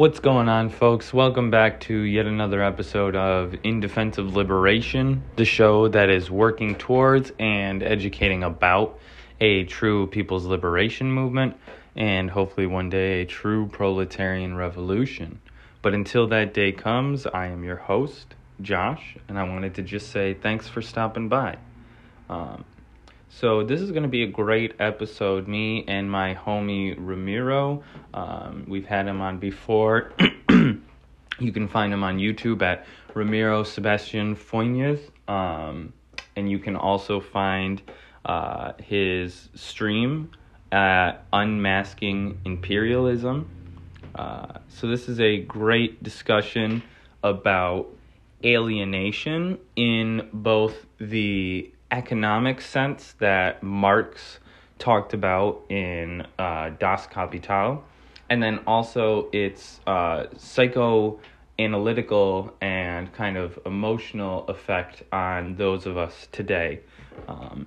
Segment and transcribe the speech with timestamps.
[0.00, 1.12] What's going on, folks?
[1.12, 6.30] Welcome back to yet another episode of In Defense of Liberation, the show that is
[6.30, 8.98] working towards and educating about
[9.42, 11.54] a true people's liberation movement
[11.96, 15.38] and hopefully one day a true proletarian revolution.
[15.82, 20.10] But until that day comes, I am your host, Josh, and I wanted to just
[20.10, 21.58] say thanks for stopping by.
[22.30, 22.64] Um,
[23.32, 25.46] so this is going to be a great episode.
[25.46, 27.82] Me and my homie Ramiro.
[28.12, 30.12] Um, we've had him on before.
[30.50, 34.98] you can find him on YouTube at Ramiro Sebastian Funes.
[35.28, 35.92] Um,
[36.34, 37.80] and you can also find
[38.24, 40.32] uh, his stream
[40.72, 43.48] at Unmasking Imperialism.
[44.16, 46.82] Uh, so this is a great discussion
[47.22, 47.86] about
[48.44, 54.38] alienation in both the economic sense that Marx
[54.78, 57.82] talked about in uh, Das Kapital,
[58.28, 66.28] and then also its uh, psychoanalytical and kind of emotional effect on those of us
[66.32, 66.80] today,
[67.28, 67.66] um,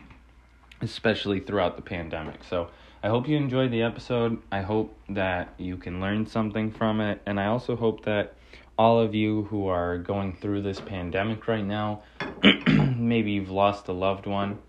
[0.81, 2.43] especially throughout the pandemic.
[2.43, 2.69] So
[3.03, 4.41] I hope you enjoyed the episode.
[4.51, 8.35] I hope that you can learn something from it, and I also hope that
[8.77, 12.01] all of you who are going through this pandemic right now,
[13.07, 14.59] maybe you've lost a loved one,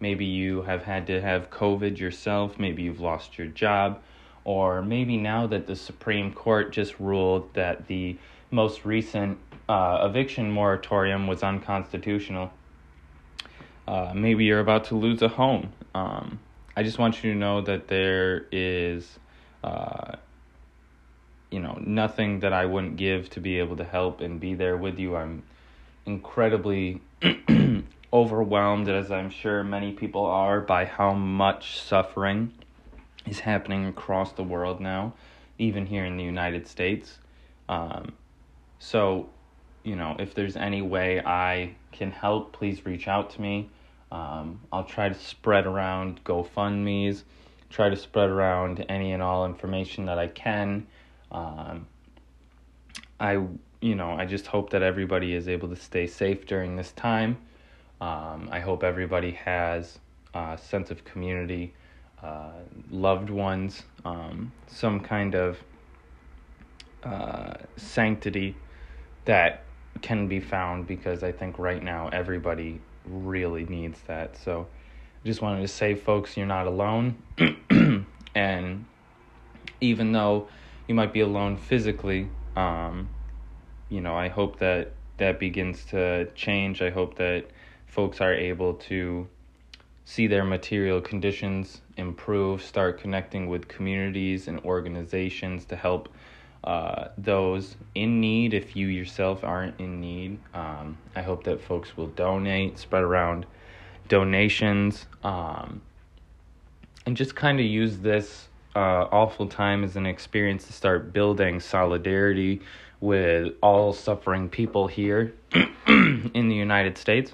[0.00, 4.00] maybe you have had to have COVID yourself, maybe you've lost your job,
[4.44, 8.16] or maybe now that the Supreme Court just ruled that the
[8.50, 12.50] most recent uh, eviction moratorium was unconstitutional.
[13.86, 15.72] Uh, maybe you're about to lose a home.
[15.94, 16.38] Um,
[16.76, 19.18] I just want you to know that there is.
[19.64, 20.16] Uh,
[21.50, 24.76] you know, nothing that I wouldn't give to be able to help and be there
[24.76, 25.16] with you.
[25.16, 25.42] I'm
[26.04, 27.00] incredibly
[28.12, 32.52] overwhelmed, as I'm sure many people are, by how much suffering
[33.26, 35.14] is happening across the world now,
[35.58, 37.18] even here in the United States.
[37.68, 38.12] Um,
[38.78, 39.28] so,
[39.82, 43.70] you know, if there's any way I can help, please reach out to me.
[44.10, 47.24] Um, I'll try to spread around GoFundMe's,
[47.68, 50.86] try to spread around any and all information that I can
[51.30, 51.86] um,
[53.20, 53.44] I,
[53.80, 57.38] you know, I just hope that everybody is able to stay safe during this time.
[58.00, 59.98] Um, I hope everybody has
[60.34, 61.74] a sense of community,
[62.22, 62.52] uh,
[62.90, 65.58] loved ones, um, some kind of
[67.02, 68.56] uh, sanctity
[69.24, 69.64] that
[70.02, 74.36] can be found because I think right now everybody really needs that.
[74.36, 74.68] So
[75.24, 77.22] I just wanted to say, folks, you're not alone.
[78.34, 78.86] and
[79.80, 80.48] even though
[80.88, 82.30] you might be alone physically.
[82.56, 83.10] Um,
[83.88, 86.80] you know, I hope that that begins to change.
[86.80, 87.46] I hope that
[87.86, 89.28] folks are able to
[90.04, 96.08] see their material conditions improve, start connecting with communities and organizations to help
[96.64, 100.38] uh, those in need if you yourself aren't in need.
[100.54, 103.46] Um, I hope that folks will donate, spread around
[104.08, 105.82] donations, um,
[107.04, 111.60] and just kind of use this uh, awful time as an experience to start building
[111.60, 112.60] solidarity
[113.00, 115.34] with all suffering people here
[115.86, 117.32] in the United States.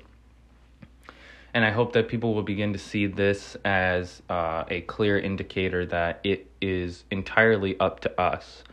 [1.55, 5.87] And I hope that people will begin to see this as uh, a clear indicator
[5.87, 8.65] that it is entirely up to us,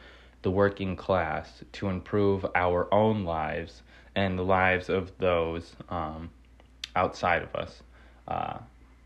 [0.41, 3.83] the working class, to improve our own lives
[4.15, 6.31] and the lives of those um,
[6.95, 7.83] outside of us,
[8.27, 8.57] uh,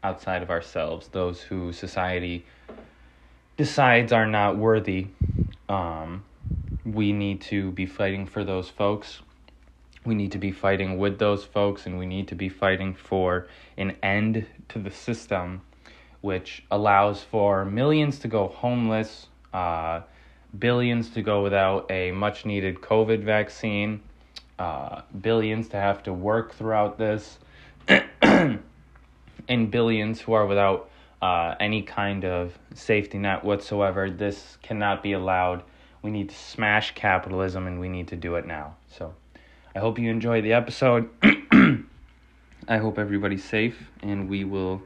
[0.03, 2.45] outside of ourselves, those who society
[3.57, 5.07] decides are not worthy,
[5.67, 6.23] um,
[6.85, 9.21] we need to be fighting for those folks.
[10.05, 13.47] We need to be fighting with those folks, and we need to be fighting for
[13.75, 15.61] an end to the system
[16.25, 20.01] which allows for millions to go homeless, uh,
[20.57, 24.01] billions to go without a much needed COVID vaccine,
[24.57, 27.37] uh, billions to have to work throughout this,
[28.23, 28.59] and
[29.69, 30.89] billions who are without
[31.21, 34.09] uh, any kind of safety net whatsoever.
[34.09, 35.61] This cannot be allowed.
[36.05, 38.75] We need to smash capitalism and we need to do it now.
[38.95, 39.15] So
[39.75, 41.09] I hope you enjoy the episode.
[42.67, 44.83] I hope everybody's safe and we will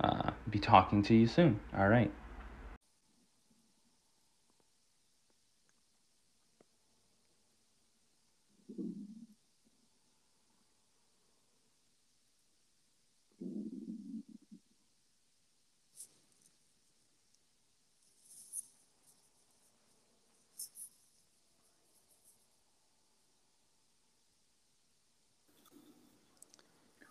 [0.00, 1.60] uh, be talking to you soon.
[1.78, 2.10] All right.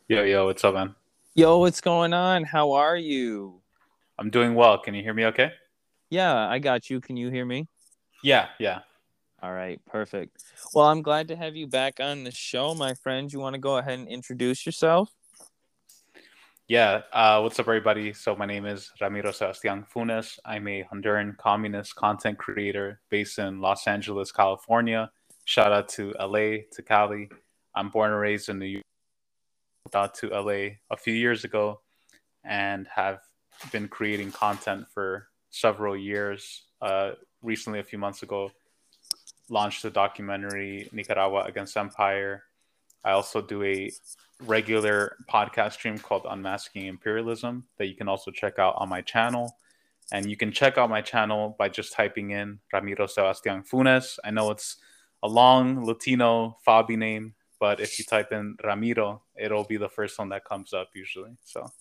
[0.07, 0.93] Yo, yo, what's up, man?
[1.33, 2.43] Yo, what's going on?
[2.43, 3.59] How are you?
[4.19, 4.77] I'm doing well.
[4.77, 5.51] Can you hear me okay?
[6.11, 7.01] Yeah, I got you.
[7.01, 7.67] Can you hear me?
[8.21, 8.81] Yeah, yeah.
[9.41, 10.43] All right, perfect.
[10.75, 13.33] Well, I'm glad to have you back on the show, my friend.
[13.33, 15.09] You want to go ahead and introduce yourself?
[16.67, 18.13] Yeah, uh, what's up, everybody?
[18.13, 20.37] So, my name is Ramiro Sebastian Funes.
[20.45, 25.09] I'm a Honduran communist content creator based in Los Angeles, California.
[25.45, 27.27] Shout out to LA, to Cali.
[27.73, 28.85] I'm born and raised in New York.
[29.91, 31.81] Got to LA a few years ago
[32.43, 33.19] and have
[33.71, 36.63] been creating content for several years.
[36.81, 37.11] Uh,
[37.41, 38.51] recently, a few months ago,
[39.49, 42.43] launched the documentary Nicaragua Against Empire.
[43.03, 43.91] I also do a
[44.43, 49.55] regular podcast stream called Unmasking Imperialism that you can also check out on my channel.
[50.11, 54.19] And you can check out my channel by just typing in Ramiro Sebastian Funes.
[54.23, 54.77] I know it's
[55.23, 60.17] a long Latino Fabi name, but if you type in Ramiro, it'll be the first
[60.19, 61.37] one that comes up usually.
[61.43, 61.71] So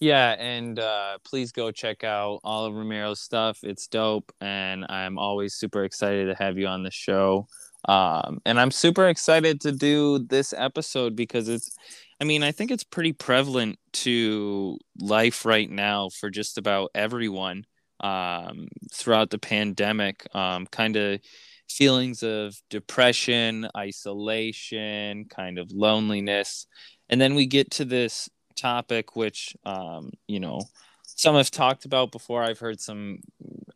[0.00, 3.58] yeah, and uh, please go check out all of Ramiro's stuff.
[3.64, 7.48] It's dope, and I'm always super excited to have you on the show.
[7.88, 11.76] Um, and I'm super excited to do this episode because it's,
[12.20, 17.64] I mean, I think it's pretty prevalent to life right now for just about everyone
[18.00, 20.26] um, throughout the pandemic.
[20.34, 21.20] Um, kind of
[21.68, 26.66] feelings of depression, isolation, kind of loneliness.
[27.08, 30.60] And then we get to this topic, which um, you know
[31.04, 32.42] some have talked about before.
[32.42, 33.20] I've heard some.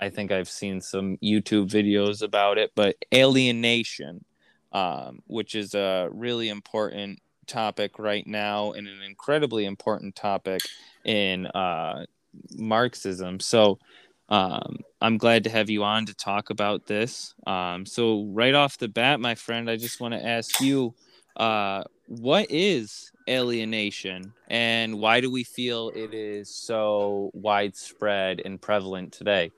[0.00, 4.25] I think I've seen some YouTube videos about it, but alienation,
[4.73, 10.61] um, which is a really important topic right now and an incredibly important topic
[11.05, 12.05] in uh,
[12.56, 13.41] Marxism.
[13.41, 13.79] So.
[14.29, 17.34] Um, I'm glad to have you on to talk about this.
[17.46, 20.94] Um, so, right off the bat, my friend, I just want to ask you
[21.37, 29.12] uh, what is alienation and why do we feel it is so widespread and prevalent
[29.12, 29.50] today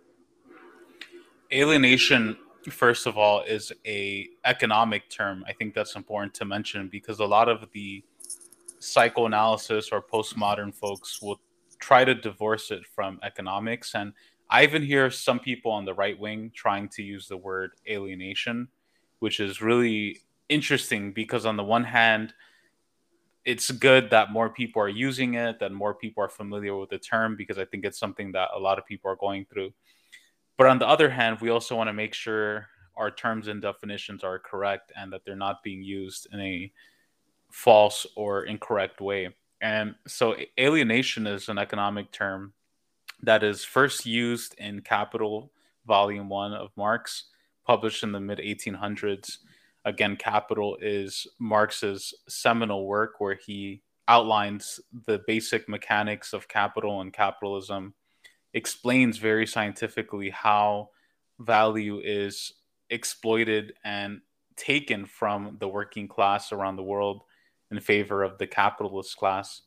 [1.50, 2.36] alienation
[2.70, 7.24] first of all is a economic term i think that's important to mention because a
[7.24, 8.04] lot of the
[8.80, 11.40] psychoanalysis or postmodern folks will
[11.78, 14.12] try to divorce it from economics and
[14.50, 18.68] i even hear some people on the right wing trying to use the word alienation
[19.18, 20.18] which is really
[20.48, 22.34] interesting because on the one hand
[23.44, 26.98] it's good that more people are using it, that more people are familiar with the
[26.98, 29.72] term, because I think it's something that a lot of people are going through.
[30.56, 34.24] But on the other hand, we also want to make sure our terms and definitions
[34.24, 36.72] are correct and that they're not being used in a
[37.50, 39.34] false or incorrect way.
[39.60, 42.52] And so, alienation is an economic term
[43.22, 45.52] that is first used in Capital,
[45.86, 47.24] Volume 1 of Marx,
[47.66, 49.38] published in the mid 1800s
[49.84, 57.12] again, Capital is Marx's seminal work where he outlines the basic mechanics of capital and
[57.12, 57.94] capitalism,
[58.52, 60.90] explains very scientifically how
[61.40, 62.52] value is
[62.90, 64.20] exploited and
[64.56, 67.22] taken from the working class around the world
[67.70, 69.62] in favor of the capitalist class.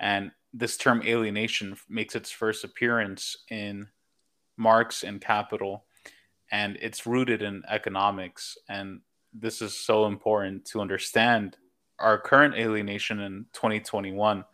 [0.00, 3.88] And this term alienation makes its first appearance in
[4.56, 5.84] Marx and Capital,
[6.50, 8.58] and it's rooted in economics.
[8.68, 9.00] And
[9.32, 11.56] this is so important to understand
[11.98, 14.44] our current alienation in 2021.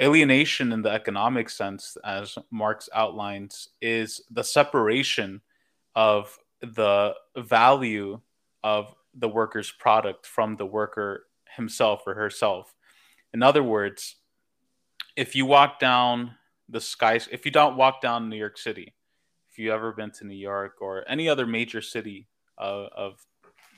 [0.00, 5.40] Alienation, in the economic sense, as Marx outlines, is the separation
[5.94, 8.20] of the value
[8.62, 11.26] of the worker's product from the worker
[11.56, 12.74] himself or herself.
[13.32, 14.16] In other words,
[15.16, 16.34] if you walk down
[16.68, 18.94] the skies, if you don't walk down New York City,
[19.50, 22.26] if you've ever been to New York or any other major city
[22.58, 23.26] of, of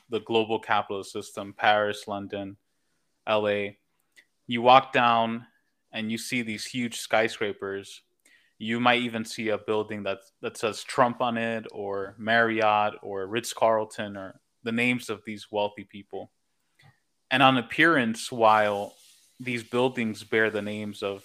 [0.09, 2.57] the global capitalist system, Paris, London,
[3.29, 3.71] LA,
[4.47, 5.47] you walk down
[5.93, 8.03] and you see these huge skyscrapers.
[8.59, 13.27] You might even see a building that that says Trump on it, or Marriott, or
[13.27, 16.31] Ritz Carlton, or the names of these wealthy people.
[17.31, 18.95] And on appearance, while
[19.39, 21.25] these buildings bear the names of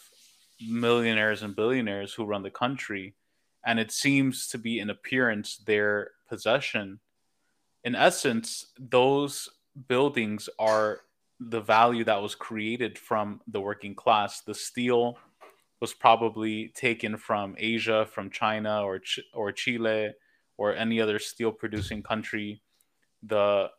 [0.67, 3.15] millionaires and billionaires who run the country,
[3.65, 6.99] and it seems to be in appearance their possession,
[7.83, 9.49] in essence, those
[9.87, 11.01] buildings are
[11.39, 14.41] the value that was created from the working class.
[14.41, 15.17] The steel
[15.79, 20.11] was probably taken from Asia, from China or Ch- or Chile
[20.57, 22.61] or any other steel producing country.
[23.23, 23.71] The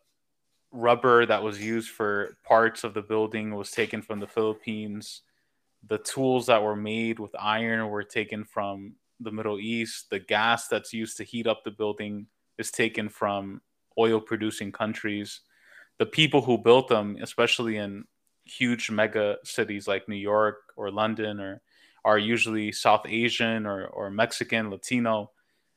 [0.72, 5.22] rubber that was used for parts of the building was taken from the Philippines.
[5.86, 10.10] The tools that were made with iron were taken from the Middle East.
[10.10, 12.26] The gas that's used to heat up the building
[12.58, 13.60] is taken from
[13.98, 15.40] oil producing countries.
[15.98, 18.04] The people who built them, especially in
[18.44, 21.60] huge mega cities like New York or London, or
[22.04, 25.30] are usually South Asian or, or Mexican, Latino.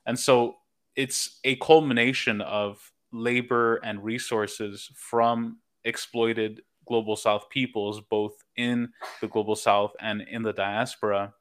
[0.05, 0.57] And so
[0.95, 8.89] it's a culmination of labor and resources from exploited global south peoples both in
[9.21, 11.33] the global south and in the diaspora.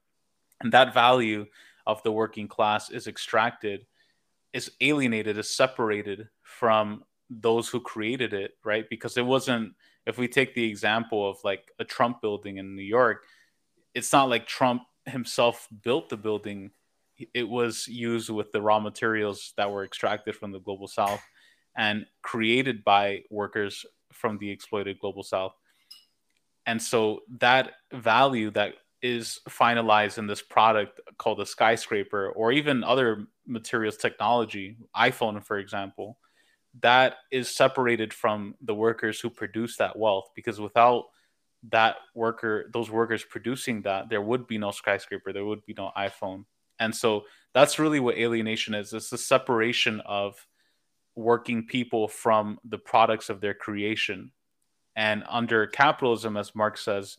[0.60, 1.46] And that value
[1.86, 3.86] of the working class is extracted
[4.52, 8.88] is alienated is separated from those who created it right?
[8.88, 9.74] Because it wasn't
[10.06, 13.24] if we take the example of like a trump building in new york
[13.94, 16.70] it's not like trump himself built the building.
[17.32, 21.22] It was used with the raw materials that were extracted from the global south
[21.76, 25.54] and created by workers from the exploited global south.
[26.66, 32.82] And so that value that is finalized in this product called a skyscraper or even
[32.82, 36.16] other materials technology iphone for example
[36.80, 41.04] that is separated from the workers who produce that wealth because without
[41.70, 45.90] that worker those workers producing that there would be no skyscraper there would be no
[45.96, 46.44] iphone.
[46.80, 48.92] And so that's really what alienation is.
[48.92, 50.44] It's the separation of
[51.16, 54.30] working people from the products of their creation.
[54.96, 57.16] And under capitalism as marx says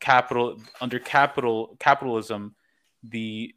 [0.00, 2.54] capital under capital capitalism
[3.02, 3.54] the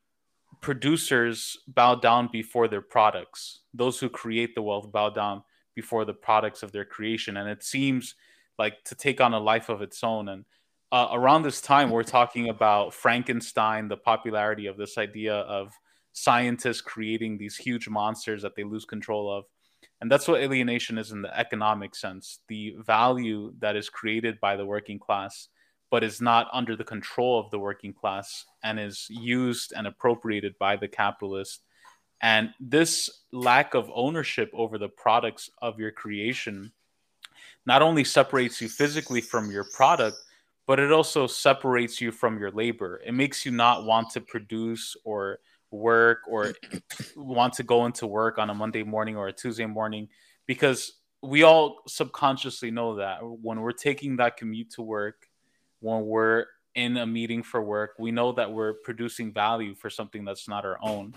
[0.62, 3.62] producers bow down before their products.
[3.74, 5.44] Those who create the wealth bow down
[5.76, 7.38] before the products of their creation.
[7.38, 8.16] And it seems
[8.60, 10.30] like to take on a life of its own.
[10.30, 10.46] And
[10.92, 15.72] uh, around this time we're talking about frankenstein the popularity of this idea of
[16.14, 19.46] scientists creating these huge monsters that they lose control of
[20.02, 24.56] and that's what alienation is in the economic sense the value that is created by
[24.56, 25.50] the working class
[25.90, 30.58] but is not under the control of the working class and is used and appropriated
[30.60, 31.64] by the capitalist
[32.22, 36.72] and this lack of ownership over the products of your creation
[37.66, 40.18] not only separates you physically from your product
[40.68, 43.02] but it also separates you from your labor.
[43.06, 45.40] It makes you not want to produce or
[45.72, 46.54] work or
[47.16, 50.10] want to go into work on a Monday morning or a Tuesday morning
[50.46, 55.28] because we all subconsciously know that when we're taking that commute to work,
[55.80, 60.26] when we're in a meeting for work, we know that we're producing value for something
[60.26, 61.14] that's not our own.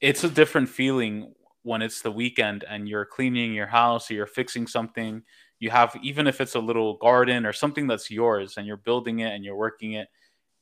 [0.00, 1.32] It's a different feeling
[1.62, 5.22] when it's the weekend and you're cleaning your house or you're fixing something
[5.64, 9.20] you have even if it's a little garden or something that's yours and you're building
[9.20, 10.08] it and you're working it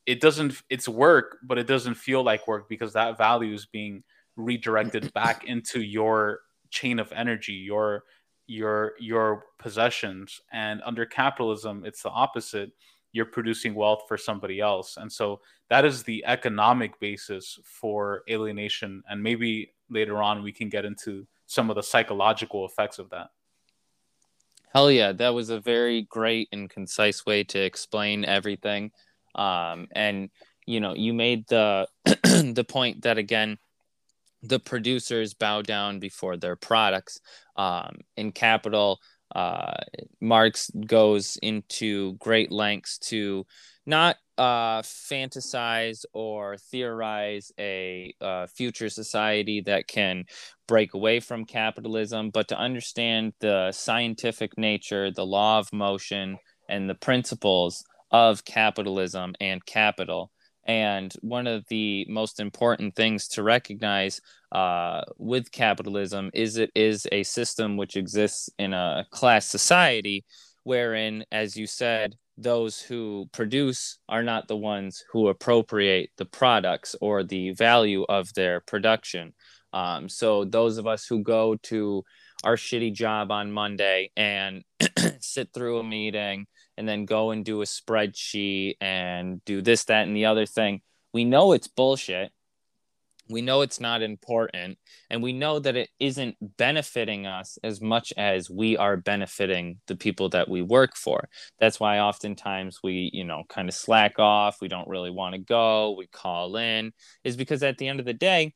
[0.06, 4.02] it doesn't it's work but it doesn't feel like work because that value is being
[4.37, 6.40] redirected back into your
[6.71, 8.04] chain of energy your
[8.47, 10.40] your your possessions.
[10.52, 12.73] And under capitalism it's the opposite.
[13.12, 14.97] You're producing wealth for somebody else.
[14.97, 19.02] And so that is the economic basis for alienation.
[19.09, 23.28] And maybe later on we can get into some of the psychological effects of that.
[24.73, 28.90] Hell yeah, that was a very great and concise way to explain everything.
[29.34, 30.30] Um, and
[30.66, 33.58] you know, you made the the point that again,
[34.42, 37.20] the producers bow down before their products.
[37.56, 38.98] Um, in Capital,
[39.34, 39.74] uh,
[40.20, 43.46] Marx goes into great lengths to
[43.86, 50.24] not uh, fantasize or theorize a uh, future society that can
[50.66, 56.88] break away from capitalism, but to understand the scientific nature, the law of motion, and
[56.88, 60.31] the principles of capitalism and capital.
[60.64, 64.21] And one of the most important things to recognize
[64.52, 70.25] uh, with capitalism is it is a system which exists in a class society,
[70.62, 76.95] wherein, as you said, those who produce are not the ones who appropriate the products
[77.00, 79.33] or the value of their production.
[79.73, 82.04] Um, so those of us who go to
[82.45, 84.62] our shitty job on Monday and
[85.21, 90.07] sit through a meeting and then go and do a spreadsheet and do this, that,
[90.07, 90.81] and the other thing,
[91.12, 92.33] we know it's bullshit.
[93.31, 98.12] We know it's not important and we know that it isn't benefiting us as much
[98.17, 101.29] as we are benefiting the people that we work for.
[101.59, 104.59] That's why oftentimes we you know kind of slack off.
[104.61, 105.95] We don't really want to go.
[105.97, 106.93] We call in
[107.25, 108.55] is because at the end of the day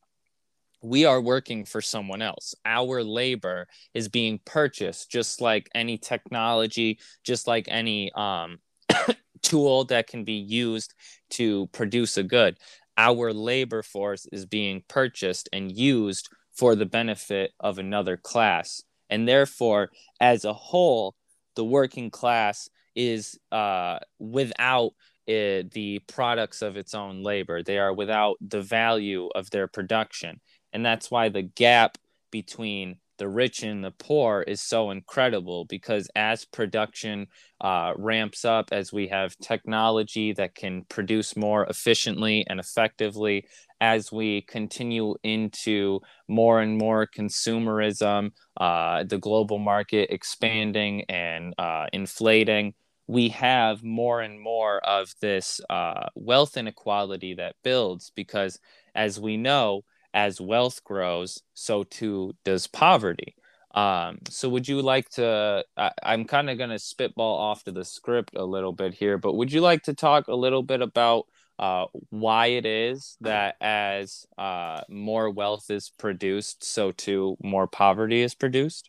[0.83, 2.55] we are working for someone else.
[2.65, 8.59] Our labor is being purchased just like any technology, just like any um,
[9.43, 10.95] tool that can be used
[11.31, 12.57] to produce a good
[12.97, 18.83] our labor force is being purchased and used for the benefit of another class.
[19.11, 19.91] And therefore,
[20.21, 21.15] as a whole,
[21.55, 24.93] the working class is uh, without
[25.29, 27.63] uh, the products of its own labor.
[27.63, 30.41] They are without the value of their production.
[30.77, 31.97] And that's why the gap
[32.31, 37.29] between the rich and the poor is so incredible because as production
[37.63, 43.47] uh, ramps up, as we have technology that can produce more efficiently and effectively,
[43.81, 51.87] as we continue into more and more consumerism, uh, the global market expanding and uh,
[51.95, 52.75] inflating,
[53.07, 58.59] we have more and more of this uh, wealth inequality that builds because,
[58.95, 59.81] as we know,
[60.17, 63.37] as wealth grows, so too does poverty.
[63.75, 65.63] Um, so, would you like to?
[65.77, 69.19] I, I'm kind of going to spitball off to the script a little bit here,
[69.19, 71.27] but would you like to talk a little bit about
[71.59, 78.23] uh, why it is that as uh, more wealth is produced, so too more poverty
[78.23, 78.89] is produced?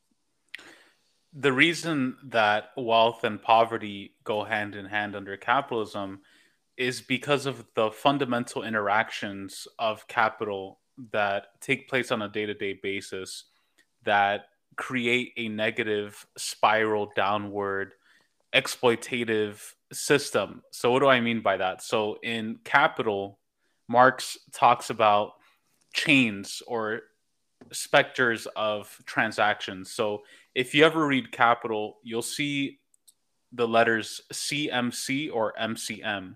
[1.33, 6.21] The reason that wealth and poverty go hand in hand under capitalism
[6.77, 10.79] is because of the fundamental interactions of capital
[11.11, 13.45] that take place on a day-to-day basis
[14.03, 17.93] that create a negative spiral downward
[18.53, 20.61] exploitative system.
[20.71, 21.81] So what do I mean by that?
[21.81, 23.39] So in Capital,
[23.87, 25.33] Marx talks about
[25.93, 27.01] chains or
[27.71, 29.91] specters of transactions.
[29.91, 30.23] So
[30.55, 32.79] if you ever read Capital, you'll see
[33.51, 36.35] the letters CMC or MCM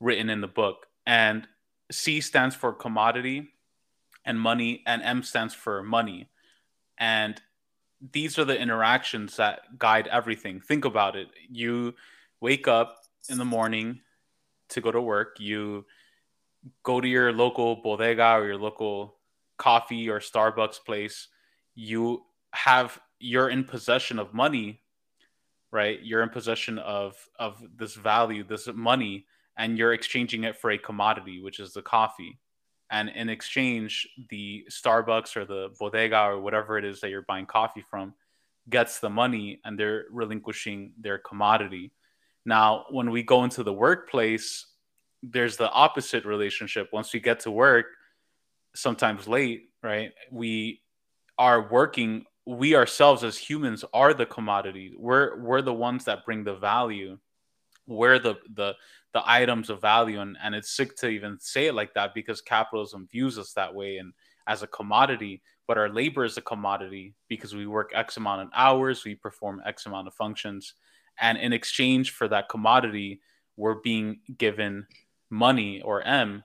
[0.00, 0.86] written in the book.
[1.06, 1.46] And
[1.90, 3.48] C stands for commodity,
[4.24, 6.28] and money and M stands for money.
[6.98, 7.40] And
[8.12, 10.60] these are the interactions that guide everything.
[10.60, 11.28] Think about it.
[11.48, 11.94] You
[12.40, 12.96] wake up
[13.28, 14.00] in the morning
[14.70, 15.84] to go to work, you
[16.82, 19.16] go to your local bodega or your local
[19.58, 21.28] coffee or Starbucks place,
[21.74, 22.22] you
[22.52, 24.80] have you're in possession of money,
[25.70, 26.00] right?
[26.02, 30.78] You're in possession of of this value, this money, and you're exchanging it for a
[30.78, 32.38] commodity, which is the coffee
[32.90, 37.46] and in exchange the starbucks or the bodega or whatever it is that you're buying
[37.46, 38.14] coffee from
[38.68, 41.92] gets the money and they're relinquishing their commodity.
[42.44, 44.66] Now when we go into the workplace
[45.22, 46.88] there's the opposite relationship.
[46.92, 47.86] Once we get to work
[48.74, 50.12] sometimes late right?
[50.30, 50.82] We
[51.38, 54.94] are working we ourselves as humans are the commodity.
[54.96, 57.18] We're we're the ones that bring the value
[57.90, 58.74] we're the the
[59.12, 62.40] the items of value and, and it's sick to even say it like that because
[62.40, 64.12] capitalism views us that way and
[64.46, 68.48] as a commodity but our labor is a commodity because we work x amount of
[68.56, 70.74] hours we perform x amount of functions.
[71.20, 73.20] And in exchange for that commodity
[73.56, 74.86] we're being given
[75.30, 76.42] money or m.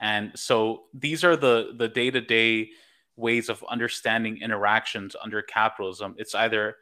[0.00, 2.68] And so these are the the day-to-day
[3.16, 6.14] ways of understanding interactions under capitalism.
[6.16, 6.76] It's either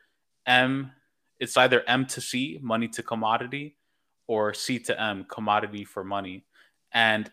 [0.47, 0.93] m
[1.41, 3.77] it's either m to c money to commodity
[4.27, 6.45] or C to M, commodity for money.
[6.93, 7.31] And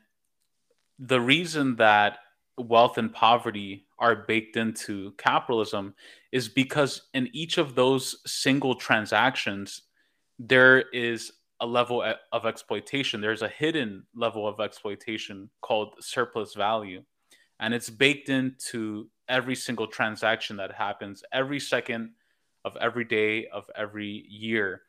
[0.99, 2.19] the reason that
[2.58, 5.95] wealth and poverty are baked into capitalism
[6.32, 9.84] is because in each of those single transactions,
[10.38, 13.21] there is a level of exploitation.
[13.21, 17.03] There's a hidden level of exploitation called surplus value.
[17.60, 22.12] And it's baked into every single transaction that happens every second
[22.65, 24.82] of every day of every year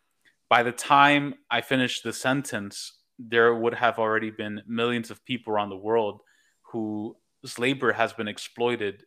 [0.55, 5.53] by the time I finished the sentence, there would have already been millions of people
[5.53, 6.21] around the world
[6.71, 9.03] whose labor has been exploited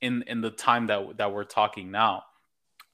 [0.00, 2.22] in in the time that that we're talking now.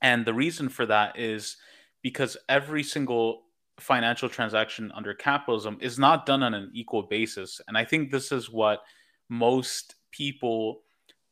[0.01, 1.59] And the reason for that is
[2.03, 3.43] because every single
[3.79, 7.61] financial transaction under capitalism is not done on an equal basis.
[7.69, 8.79] And I think this is what
[9.29, 10.81] most people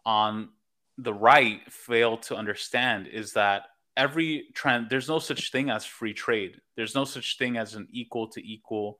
[0.05, 0.51] on
[0.99, 3.63] the right fail to understand is that
[3.97, 6.61] every trend there's no such thing as free trade.
[6.77, 8.99] There's no such thing as an equal to equal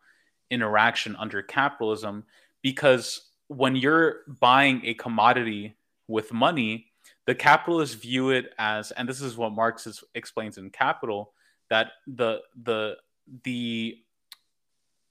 [0.51, 2.25] interaction under capitalism
[2.63, 5.77] because when you're buying a commodity
[6.09, 6.87] with money
[7.27, 11.33] the capitalists view it as and this is what marx is, explains in capital
[11.69, 12.97] that the the
[13.43, 13.99] the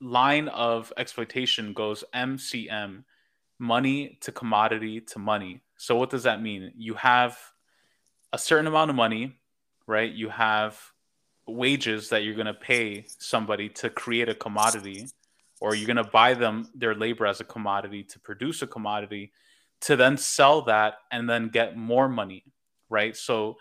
[0.02, 3.04] line of exploitation goes mcm
[3.60, 5.62] money to commodity to money.
[5.78, 6.72] So what does that mean?
[6.76, 7.38] You have
[8.34, 9.38] a certain amount of money
[9.88, 10.12] right?
[10.12, 10.80] You have
[11.48, 15.08] wages that you're going to pay somebody to create a commodity,
[15.62, 19.32] or you're going to buy them their labor as a commodity to produce a commodity
[19.82, 22.44] to then sell that and then get more money,
[22.90, 23.16] right?
[23.16, 23.58] So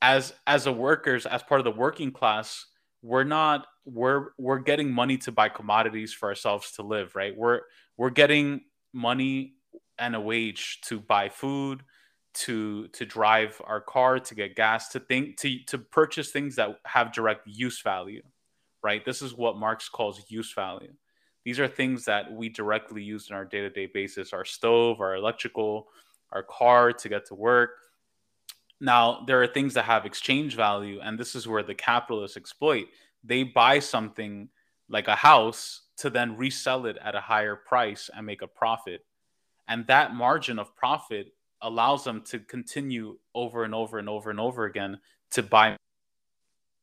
[0.00, 2.66] as as a workers, as part of the working class,
[3.02, 7.36] we're not we're we're getting money to buy commodities for ourselves to live, right?
[7.36, 7.60] We're
[7.96, 9.54] we're getting money
[9.98, 11.82] and a wage to buy food,
[12.34, 16.80] to to drive our car to get gas to think to to purchase things that
[16.86, 18.22] have direct use value
[18.82, 20.92] right this is what marx calls use value
[21.44, 25.88] these are things that we directly use in our day-to-day basis our stove our electrical
[26.32, 27.70] our car to get to work
[28.80, 32.86] Now, there are things that have exchange value, and this is where the capitalists exploit.
[33.22, 34.48] They buy something
[34.88, 39.04] like a house to then resell it at a higher price and make a profit.
[39.68, 44.40] And that margin of profit allows them to continue over and over and over and
[44.40, 44.98] over again
[45.30, 45.76] to buy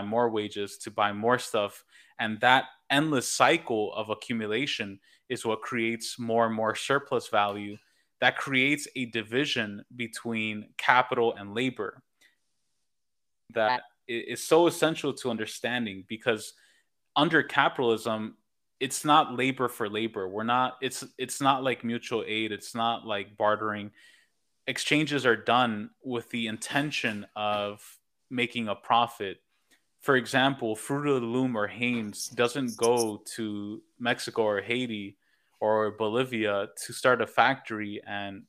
[0.03, 1.83] more wages, to buy more stuff.
[2.19, 7.77] And that endless cycle of accumulation is what creates more and more surplus value.
[8.21, 12.01] That creates a division between capital and labor
[13.53, 16.53] that is so essential to understanding because
[17.15, 18.35] under capitalism
[18.79, 20.27] it's not labor for labor.
[20.27, 22.51] We're not it's it's not like mutual aid.
[22.51, 23.91] It's not like bartering
[24.69, 27.81] exchanges are done with the intention of
[28.29, 29.41] making a profit
[30.01, 35.17] for example fruit of the loom or Hanes doesn't go to mexico or haiti
[35.59, 38.43] or Bolivia to start a factory and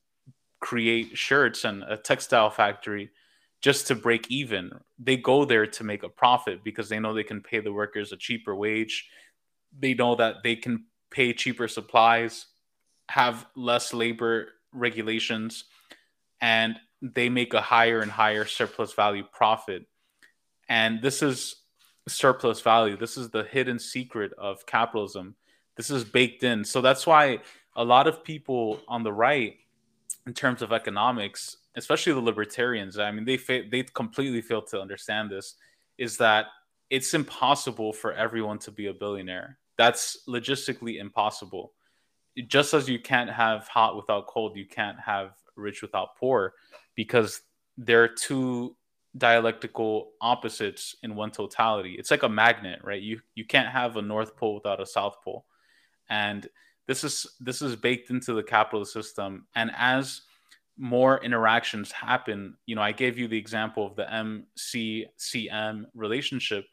[0.60, 3.10] create shirts and a textile factory
[3.60, 4.70] just to break even.
[4.98, 8.12] They go there to make a profit because they know they can pay the workers
[8.12, 9.08] a cheaper wage.
[9.78, 12.46] They know that they can pay cheaper supplies,
[13.08, 15.64] have less labor regulations,
[16.40, 19.86] and they make a higher and higher surplus value profit.
[20.68, 21.56] And this is
[22.08, 22.96] surplus value.
[22.96, 25.36] This is the hidden secret of capitalism
[25.80, 26.62] this is baked in.
[26.62, 27.38] So that's why
[27.74, 29.54] a lot of people on the right,
[30.26, 34.78] in terms of economics, especially the libertarians, I mean, they fa- they completely fail to
[34.78, 35.54] understand this.
[35.96, 36.46] Is that
[36.90, 39.58] it's impossible for everyone to be a billionaire.
[39.78, 41.72] That's logistically impossible.
[42.46, 46.54] Just as you can't have hot without cold, you can't have rich without poor,
[46.94, 47.42] because
[47.76, 48.76] they're two
[49.16, 51.96] dialectical opposites in one totality.
[51.98, 53.02] It's like a magnet, right?
[53.02, 55.46] You you can't have a north pole without a south pole
[56.10, 56.48] and
[56.86, 60.22] this is this is baked into the capitalist system and as
[60.76, 64.04] more interactions happen you know i gave you the example of the
[64.58, 66.64] mccm relationship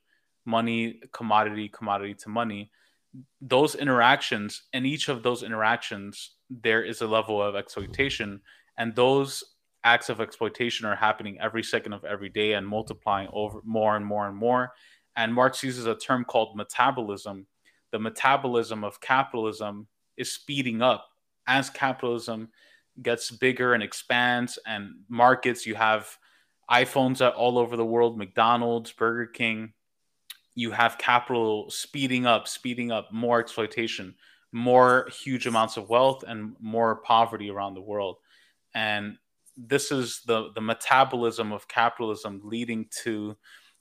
[0.46, 2.72] money commodity commodity to money
[3.42, 8.42] those interactions and each of those interactions there is a level of exploitation
[8.78, 9.44] and those
[9.84, 14.06] acts of exploitation are happening every second of every day and multiplying over more and
[14.06, 14.74] more and more.
[15.16, 17.48] And marx uses a term called metabolism.
[17.92, 19.88] The metabolism of capitalism
[20.18, 21.08] is speeding up.
[21.48, 22.50] As capitalism
[23.02, 26.18] gets bigger and expands and markets you have
[26.72, 29.72] iphones all over the world mcdonald's burger king
[30.56, 34.16] you have capital speeding up speeding up more exploitation
[34.52, 38.18] more huge amounts of wealth and more poverty around the world
[38.78, 39.18] and
[39.58, 43.36] this is the the metabolism of capitalism leading to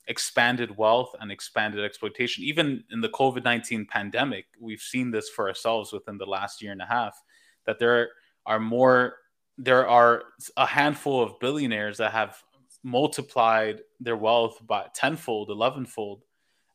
[0.07, 2.43] expanded wealth and expanded exploitation.
[2.43, 6.71] Even in the COVID 19 pandemic, we've seen this for ourselves within the last year
[6.71, 7.21] and a half
[7.67, 8.09] that there
[8.47, 9.17] are more,
[9.57, 10.23] there are
[10.55, 12.41] a handful of billionaires that have
[12.83, 16.23] multiplied their wealth by tenfold, elevenfold.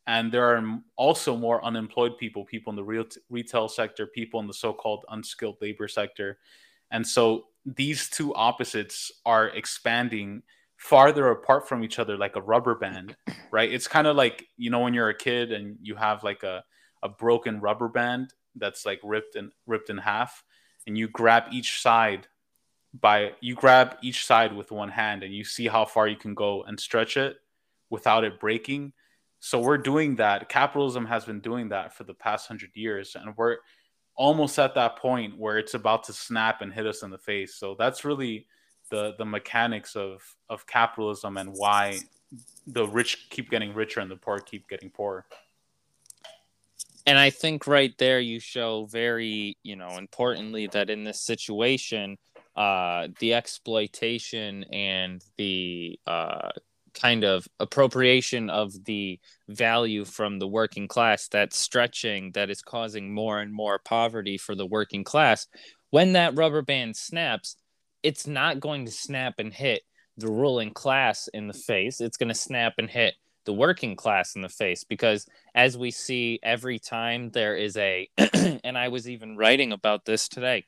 [0.07, 4.47] And there are also more unemployed people, people in the real retail sector, people in
[4.47, 6.39] the so called unskilled labor sector.
[6.91, 10.43] And so these two opposites are expanding
[10.77, 13.17] farther apart from each other like a rubber band
[13.53, 13.73] right?
[13.73, 16.65] It's kind of like you know when you're a kid and you have like a,
[17.03, 20.43] a broken rubber band that's like ripped and ripped in half
[20.87, 22.27] and you grab each side
[22.99, 26.35] by you grab each side with one hand and you see how far you can
[26.35, 27.37] go and stretch it
[27.91, 28.93] without it breaking.
[29.39, 30.49] So we're doing that.
[30.49, 33.59] Capitalism has been doing that for the past 100 years and we're
[34.17, 37.55] almost at that point where it's about to snap and hit us in the face.
[37.57, 38.47] So that's really
[38.91, 41.99] the the mechanics of of capitalism and why
[42.67, 45.25] the rich keep getting richer and the poor keep getting poorer.
[47.07, 52.17] And i think right there you show very you know importantly that in this situation
[52.55, 56.51] uh the exploitation and the uh
[56.95, 63.13] kind of appropriation of the value from the working class that stretching that is causing
[63.15, 65.47] more and more poverty for the working class
[65.91, 67.57] when that rubber band snaps
[68.03, 69.83] it's not going to snap and hit
[70.17, 72.01] the ruling class in the face.
[72.01, 75.91] It's going to snap and hit the working class in the face because as we
[75.91, 78.09] see every time there is a
[78.65, 80.65] and I was even writing about this today.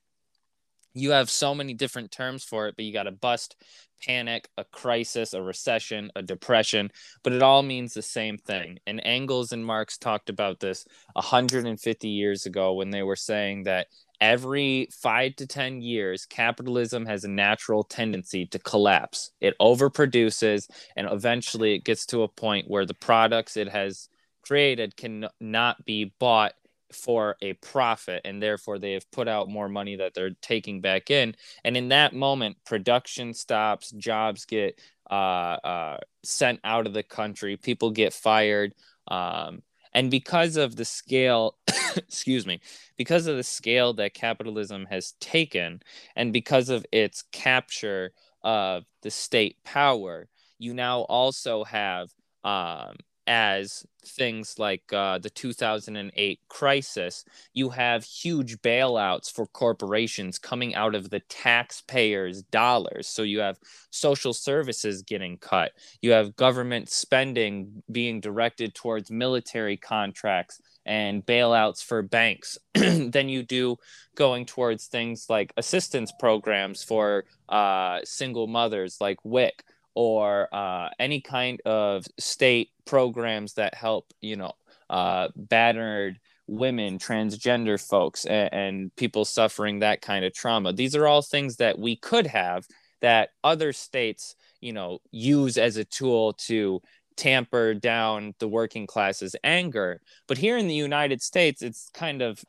[0.95, 3.57] You have so many different terms for it, but you got a bust,
[4.05, 6.91] panic, a crisis, a recession, a depression,
[7.23, 8.79] but it all means the same thing.
[8.87, 13.89] And Engels and Marx talked about this 150 years ago when they were saying that
[14.21, 19.33] every five to 10 years, capitalism has a natural tendency to collapse.
[19.41, 24.09] It overproduces, and eventually it gets to a point where the products it has
[24.43, 26.53] created cannot be bought
[26.95, 31.11] for a profit and therefore they have put out more money that they're taking back
[31.11, 34.79] in and in that moment production stops jobs get
[35.11, 37.57] uh, uh, sent out of the country.
[37.57, 38.75] People get fired.
[39.09, 41.57] Um, and because of the scale,
[41.97, 42.61] excuse me,
[42.97, 45.83] because of the scale that capitalism has taken,
[46.17, 50.29] and because of its capture of the state power,
[50.59, 52.09] you now also have
[52.43, 60.75] um, as things like uh, the 2008 crisis, you have huge bailouts for corporations coming
[60.75, 63.09] out of the taxpayers' dollars.
[63.09, 63.59] So you have
[63.91, 71.83] social services getting cut, you have government spending being directed towards military contracts and bailouts
[71.83, 72.59] for banks.
[72.75, 73.77] then you do
[74.15, 81.21] going towards things like assistance programs for uh, single mothers like WIC or uh, any
[81.21, 84.53] kind of state programs that help, you know,
[84.91, 90.73] uh, battered women, transgender folks, and, and people suffering that kind of trauma.
[90.73, 92.67] These are all things that we could have
[93.01, 96.83] that other states, you know, use as a tool to
[97.17, 100.01] tamper down the working class's anger.
[100.27, 102.45] But here in the United States, it's kind of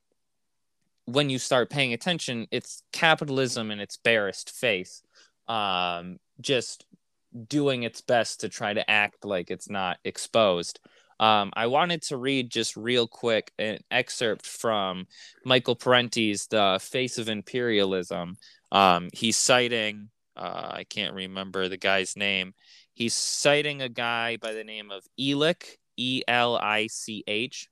[1.05, 5.03] when you start paying attention, it's capitalism in its barest face.
[5.47, 6.85] Um, just
[7.47, 10.79] doing its best to try to act like it's not exposed.
[11.19, 15.07] Um, I wanted to read just real quick an excerpt from
[15.45, 18.35] Michael Parenti's The Face of Imperialism.
[18.71, 22.53] Um, he's citing, uh, I can't remember the guy's name.
[22.93, 27.69] He's citing a guy by the name of Elich, E L I C H.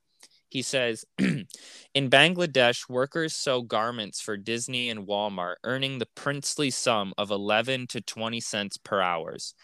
[0.54, 7.12] He says, In Bangladesh, workers sew garments for Disney and Walmart, earning the princely sum
[7.18, 9.54] of 11 to 20 cents per hours.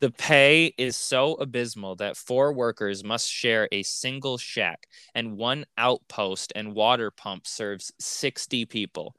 [0.00, 5.66] The pay is so abysmal that four workers must share a single shack, and one
[5.76, 9.14] outpost and water pump serves 60 people.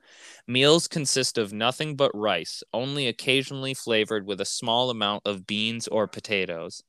[0.47, 5.87] Meals consist of nothing but rice, only occasionally flavored with a small amount of beans
[5.87, 6.83] or potatoes.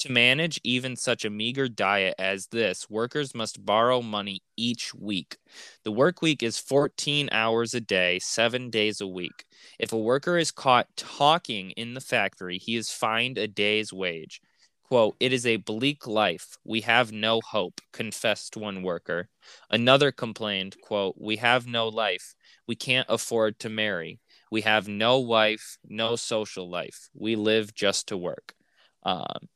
[0.00, 5.36] To manage even such a meager diet as this, workers must borrow money each week.
[5.82, 9.44] The work week is 14 hours a day, seven days a week.
[9.78, 14.40] If a worker is caught talking in the factory, he is fined a day's wage.
[14.84, 16.56] Quote, It is a bleak life.
[16.64, 19.28] We have no hope, confessed one worker.
[19.70, 22.34] Another complained, quote, We have no life.
[22.66, 24.20] We can't afford to marry.
[24.50, 27.08] We have no wife, no social life.
[27.14, 28.54] We live just to work.
[29.02, 29.48] Um,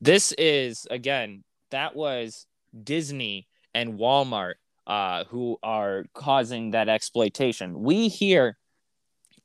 [0.00, 2.46] this is, again, that was
[2.84, 4.54] Disney and Walmart
[4.86, 7.82] uh, who are causing that exploitation.
[7.82, 8.56] We here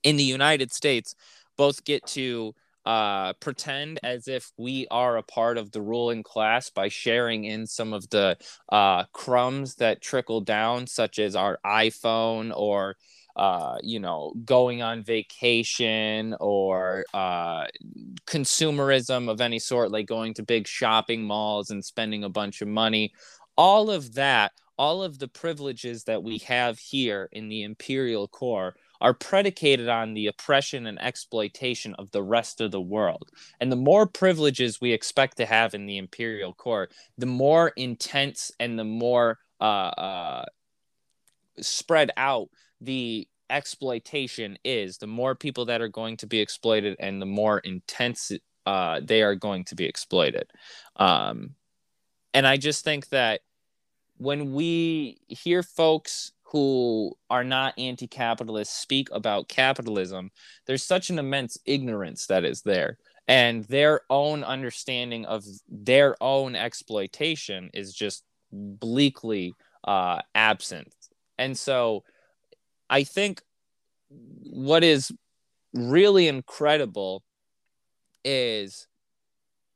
[0.03, 1.15] in the United States
[1.57, 2.53] both get to
[2.85, 7.65] uh, pretend as if we are a part of the ruling class by sharing in
[7.65, 8.37] some of the
[8.69, 12.95] uh, crumbs that trickle down, such as our iPhone or
[13.35, 17.65] uh, you know, going on vacation or uh,
[18.27, 22.67] consumerism of any sort, like going to big shopping malls and spending a bunch of
[22.67, 23.11] money.
[23.57, 28.75] All of that, all of the privileges that we have here in the imperial core
[29.03, 33.29] are predicated on the oppression and exploitation of the rest of the world.
[33.59, 36.87] And the more privileges we expect to have in the imperial core,
[37.17, 40.45] the more intense and the more uh, uh,
[41.59, 47.21] spread out the exploitation is, the more people that are going to be exploited and
[47.21, 48.31] the more intense
[48.65, 50.49] uh, they are going to be exploited.
[50.95, 51.55] Um,
[52.33, 53.41] and I just think that
[54.17, 60.29] when we hear folks who are not anti capitalist speak about capitalism,
[60.67, 62.97] there's such an immense ignorance that is there.
[63.27, 70.93] And their own understanding of their own exploitation is just bleakly uh, absent.
[71.39, 72.03] And so
[72.87, 73.41] I think
[74.09, 75.11] what is
[75.73, 77.23] really incredible
[78.23, 78.87] is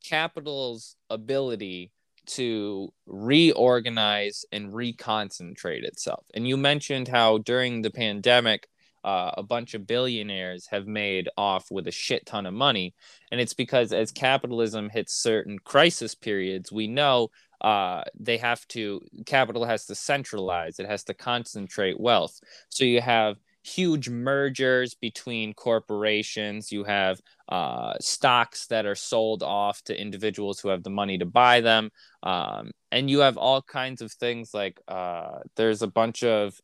[0.03, 1.91] capital's ability
[2.27, 6.25] to reorganize and reconcentrate itself.
[6.33, 8.67] And you mentioned how during the pandemic,
[9.03, 12.93] uh, a bunch of billionaires have made off with a shit ton of money.
[13.31, 17.29] And it's because as capitalism hits certain crisis periods, we know
[17.61, 22.39] uh, they have to, capital has to centralize, it has to concentrate wealth.
[22.69, 26.71] So you have huge mergers between corporations.
[26.71, 31.25] You have uh, stocks that are sold off to individuals who have the money to
[31.25, 31.91] buy them.
[32.23, 36.59] Um, and you have all kinds of things like uh, there's a bunch of,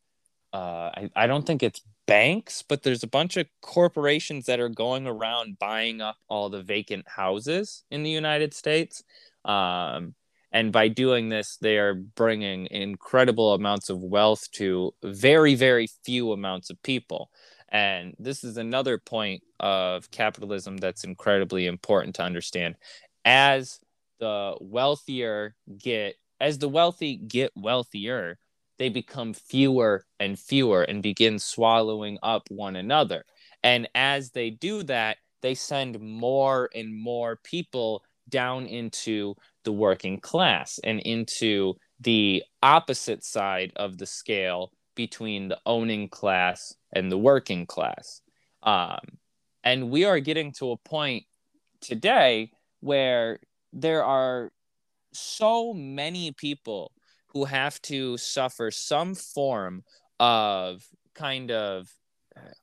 [0.53, 4.69] uh, I, I don't think it's banks, but there's a bunch of corporations that are
[4.69, 9.03] going around buying up all the vacant houses in the United States.
[9.45, 10.15] Um,
[10.53, 16.31] and by doing this, they are bringing incredible amounts of wealth to very, very few
[16.31, 17.31] amounts of people.
[17.69, 22.75] And this is another point of capitalism that's incredibly important to understand.
[23.25, 23.79] As
[24.19, 28.37] the wealthier get, as the wealthy get wealthier,
[28.77, 33.25] they become fewer and fewer and begin swallowing up one another.
[33.63, 40.19] And as they do that, they send more and more people down into the working
[40.19, 47.17] class and into the opposite side of the scale between the owning class and the
[47.17, 48.21] working class.
[48.61, 48.99] Um,
[49.63, 51.25] and we are getting to a point
[51.81, 53.39] today where
[53.71, 54.51] there are
[55.13, 56.91] so many people
[57.27, 59.83] who have to suffer some form
[60.19, 60.83] of
[61.15, 61.89] kind of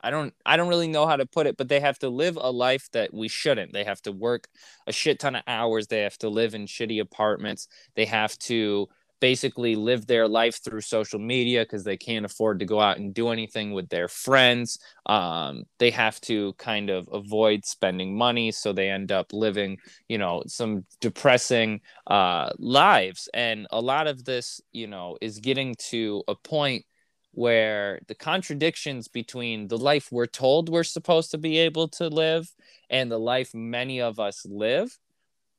[0.01, 2.37] I don't I don't really know how to put it, but they have to live
[2.41, 3.73] a life that we shouldn't.
[3.73, 4.49] They have to work
[4.87, 5.87] a shit ton of hours.
[5.87, 7.69] They have to live in shitty apartments.
[7.95, 8.89] They have to
[9.21, 13.13] basically live their life through social media because they can't afford to go out and
[13.13, 14.79] do anything with their friends.
[15.07, 19.79] Um, they have to kind of avoid spending money, so they end up living,
[20.09, 23.29] you know, some depressing uh, lives.
[23.35, 26.85] And a lot of this, you know, is getting to a point
[27.33, 32.51] where the contradictions between the life we're told we're supposed to be able to live
[32.89, 34.99] and the life many of us live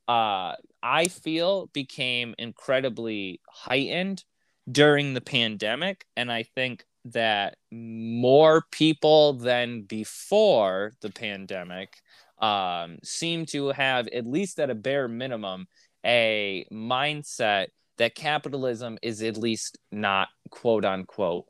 [0.07, 4.23] uh, I feel became incredibly heightened
[4.69, 6.05] during the pandemic.
[6.17, 12.01] And I think that more people than before the pandemic
[12.39, 15.67] um, seem to have, at least at a bare minimum,
[16.05, 21.45] a mindset that capitalism is at least not quote unquote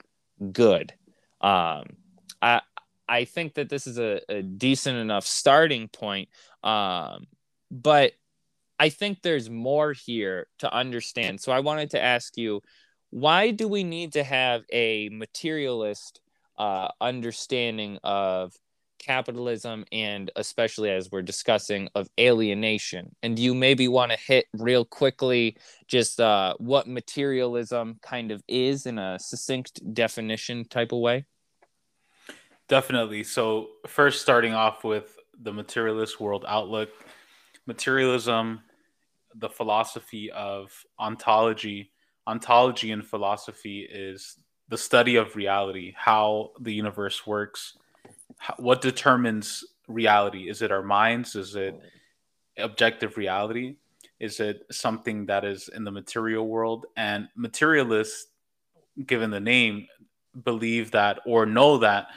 [0.52, 0.94] good.
[1.42, 1.86] Um,
[2.42, 2.62] I
[3.08, 6.30] I think that this is a, a decent enough starting point.
[6.64, 7.28] Um,
[7.70, 8.14] but
[8.80, 11.42] I think there's more here to understand.
[11.42, 12.62] So I wanted to ask you,
[13.10, 16.22] why do we need to have a materialist
[16.58, 18.54] uh, understanding of
[19.02, 24.86] capitalism and especially as we're discussing of alienation and you maybe want to hit real
[24.86, 31.26] quickly just uh, what materialism kind of is in a succinct definition type of way
[32.68, 36.90] definitely so first starting off with the materialist world outlook
[37.66, 38.62] materialism
[39.36, 41.92] the philosophy of ontology.
[42.28, 44.38] Ontology in philosophy is
[44.70, 47.78] the study of reality, how the universe works,
[48.58, 50.50] what determines reality.
[50.50, 51.36] Is it our minds?
[51.36, 51.80] Is it
[52.58, 53.76] objective reality?
[54.20, 56.86] Is it something that is in the material world?
[56.96, 58.28] And materialists,
[59.06, 59.88] given the name,
[60.44, 62.08] believe that or know that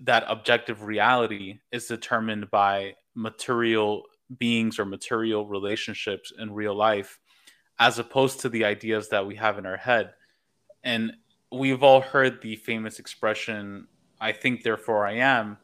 [0.00, 4.04] that objective reality is determined by material
[4.38, 7.18] beings or material relationships in real life
[7.78, 10.12] as opposed to the ideas that we have in our head
[10.84, 11.12] and
[11.50, 13.86] we've all heard the famous expression
[14.22, 15.58] i think therefore i am.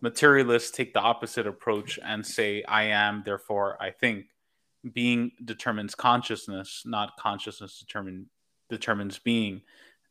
[0.00, 4.26] Materialists take the opposite approach and say i am therefore i think.
[4.92, 8.26] Being determines consciousness not consciousness determine
[8.68, 9.62] determines being.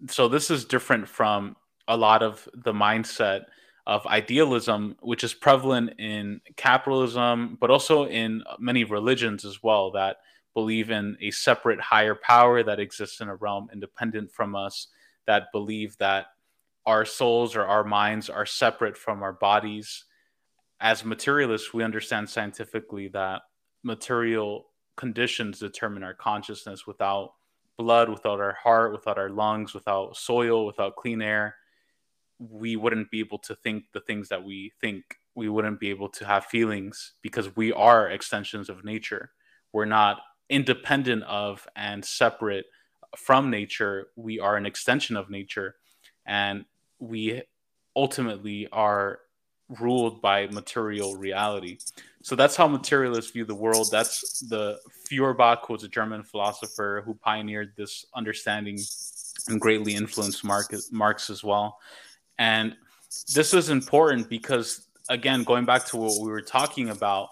[0.07, 1.55] So this is different from
[1.87, 3.45] a lot of the mindset
[3.85, 10.17] of idealism, which is prevalent in capitalism, but also in many religions as well, that
[10.53, 14.87] believe in a separate higher power that exists in a realm independent from us,
[15.25, 16.27] that believe that
[16.86, 20.06] our souls or our minds are separate from our bodies.
[20.80, 23.41] As materialists, we understand scientifically that
[23.84, 24.67] material
[24.98, 27.34] conditions determine our consciousness without
[27.78, 31.56] blood, without our heart, without our lungs, without soil, without clean air
[32.50, 35.04] we wouldn't be able to think the things that we think.
[35.36, 39.32] We wouldn't be able to have feelings because we are extensions of nature.
[39.72, 40.19] We're not
[40.50, 42.65] independent of and separate
[43.17, 44.08] from nature.
[44.15, 45.76] We are an extension of nature.
[46.26, 46.65] And
[47.03, 47.43] we
[47.95, 49.19] ultimately are
[49.79, 51.77] ruled by material reality.
[52.21, 53.89] So that's how materialists view the world.
[53.91, 58.79] That's the Feuerbach, who was a German philosopher who pioneered this understanding
[59.47, 61.79] and greatly influenced Marx, as well.
[62.37, 62.75] And
[63.33, 67.29] this is important because, again, going back to what we were talking about,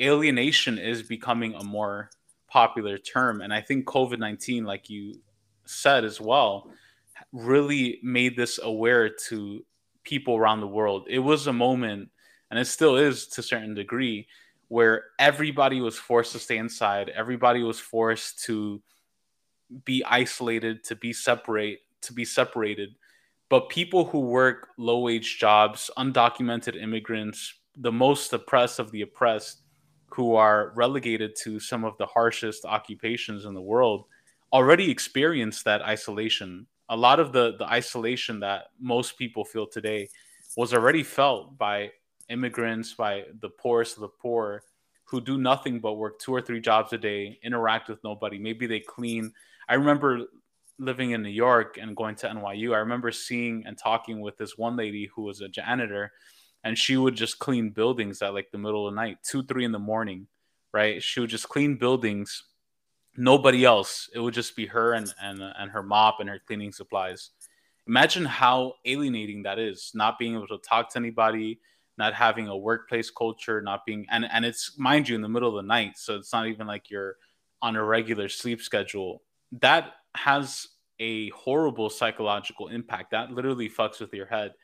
[0.00, 2.10] alienation is becoming a more
[2.48, 3.40] popular term.
[3.40, 5.20] And I think COVID 19, like you
[5.66, 6.70] said as well,
[7.32, 9.64] really made this aware to
[10.04, 11.06] people around the world.
[11.08, 12.10] It was a moment,
[12.50, 14.26] and it still is to a certain degree,
[14.68, 18.80] where everybody was forced to stay inside, everybody was forced to
[19.84, 22.90] be isolated, to be separate, to be separated
[23.50, 29.62] but people who work low wage jobs, undocumented immigrants, the most oppressed of the oppressed,
[30.06, 34.06] who are relegated to some of the harshest occupations in the world,
[34.52, 36.66] already experience that isolation.
[36.90, 40.08] A lot of the, the isolation that most people feel today
[40.56, 41.90] was already felt by
[42.28, 44.62] immigrants, by the poorest of the poor,
[45.04, 48.38] who do nothing but work two or three jobs a day, interact with nobody.
[48.38, 49.32] Maybe they clean.
[49.68, 50.26] I remember
[50.78, 52.74] living in New York and going to NYU.
[52.74, 56.12] I remember seeing and talking with this one lady who was a janitor,
[56.64, 59.64] and she would just clean buildings at like the middle of the night, two, three
[59.64, 60.26] in the morning,
[60.72, 61.02] right?
[61.02, 62.44] She would just clean buildings.
[63.16, 64.08] Nobody else.
[64.14, 67.30] It would just be her and and and her mop and her cleaning supplies.
[67.86, 71.60] Imagine how alienating that is, not being able to talk to anybody,
[71.98, 75.48] not having a workplace culture, not being and and it's mind you in the middle
[75.48, 77.16] of the night, so it's not even like you're
[77.62, 79.22] on a regular sleep schedule.
[79.60, 80.68] That has
[81.00, 83.10] a horrible psychological impact.
[83.10, 84.54] That literally fucks with your head.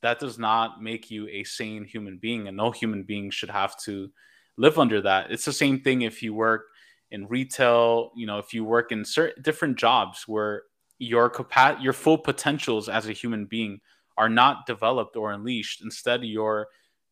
[0.00, 3.78] That does not make you a sane human being, and no human being should have
[3.82, 4.10] to
[4.56, 5.30] live under that.
[5.30, 6.66] It's the same thing if you work
[7.12, 10.62] in retail, you know, if you work in certain different jobs where
[10.98, 13.80] your capa- your full potentials as a human being
[14.16, 15.82] are not developed or unleashed.
[15.82, 16.68] Instead, you're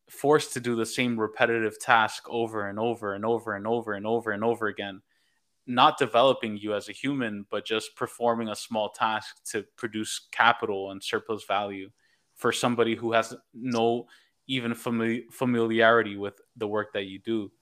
[0.09, 4.07] forced to do the same repetitive task over and over and over and over and
[4.07, 5.03] over and over again,
[5.67, 10.91] not developing you as a human, but just performing a small task to produce capital
[10.91, 11.91] and surplus value
[12.35, 14.07] for somebody who has no
[14.47, 17.53] even fami- familiarity with the work that you do.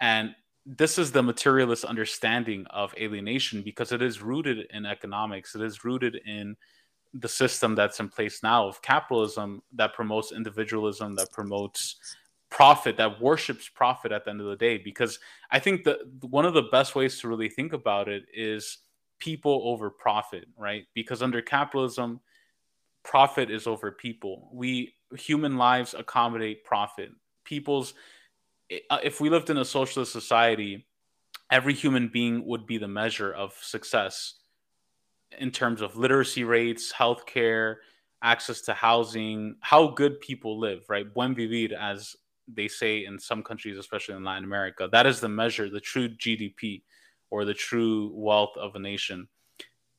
[0.00, 0.34] And
[0.76, 5.84] this is the materialist understanding of alienation because it is rooted in economics, it is
[5.84, 6.56] rooted in
[7.12, 11.96] the system that's in place now of capitalism that promotes individualism, that promotes
[12.50, 14.78] profit, that worships profit at the end of the day.
[14.78, 15.18] Because
[15.50, 18.78] I think that one of the best ways to really think about it is
[19.18, 20.84] people over profit, right?
[20.94, 22.20] Because under capitalism,
[23.02, 24.48] profit is over people.
[24.52, 27.10] We human lives accommodate profit.
[27.44, 27.94] People's
[28.88, 30.86] Uh, if we lived in a socialist society,
[31.50, 34.34] every human being would be the measure of success
[35.38, 37.76] in terms of literacy rates, healthcare,
[38.22, 41.12] access to housing, how good people live, right?
[41.12, 42.14] Buen vivir, as
[42.52, 44.88] they say in some countries, especially in Latin America.
[44.90, 46.82] That is the measure, the true GDP
[47.30, 49.28] or the true wealth of a nation.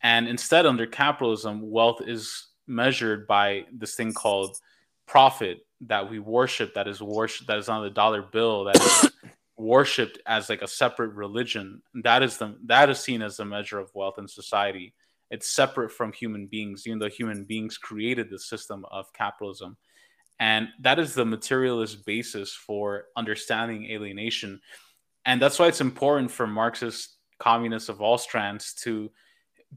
[0.03, 4.57] And instead, under capitalism, wealth is measured by this thing called
[5.07, 9.11] profit that we worship, that is worship, that is on the dollar bill, that is
[9.57, 11.81] worshipped as like a separate religion.
[12.03, 14.93] That is the that is seen as a measure of wealth in society
[15.31, 19.77] it's separate from human beings, even though human beings created the system of capitalism.
[20.39, 24.59] And that is the materialist basis for understanding alienation.
[25.25, 29.09] And that's why it's important for Marxist communists of all strands to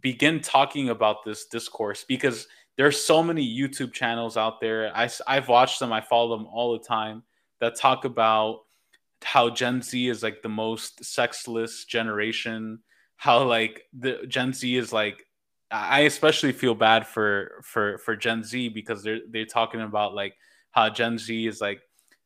[0.00, 4.90] begin talking about this discourse because there's so many YouTube channels out there.
[4.94, 7.22] I, I've watched them, I follow them all the time
[7.60, 8.60] that talk about
[9.22, 12.80] how Gen Z is like the most sexless generation,
[13.16, 15.26] how like the Gen Z is like
[15.70, 20.34] I especially feel bad for for for Gen Z because they're they're talking about like
[20.70, 21.80] how Gen Z is like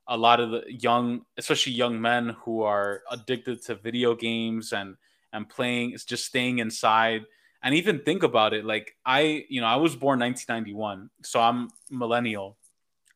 [0.09, 4.97] a lot of the young, especially young men who are addicted to video games and
[5.33, 7.25] and playing, it's just staying inside.
[7.63, 11.71] And even think about it, like I, you know, I was born 1991, so I'm
[11.91, 12.57] millennial,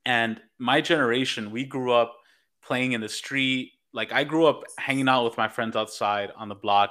[0.04, 2.16] and my generation, we grew up
[2.64, 3.72] playing in the street.
[3.92, 6.90] Like I grew up hanging out with my friends outside on the block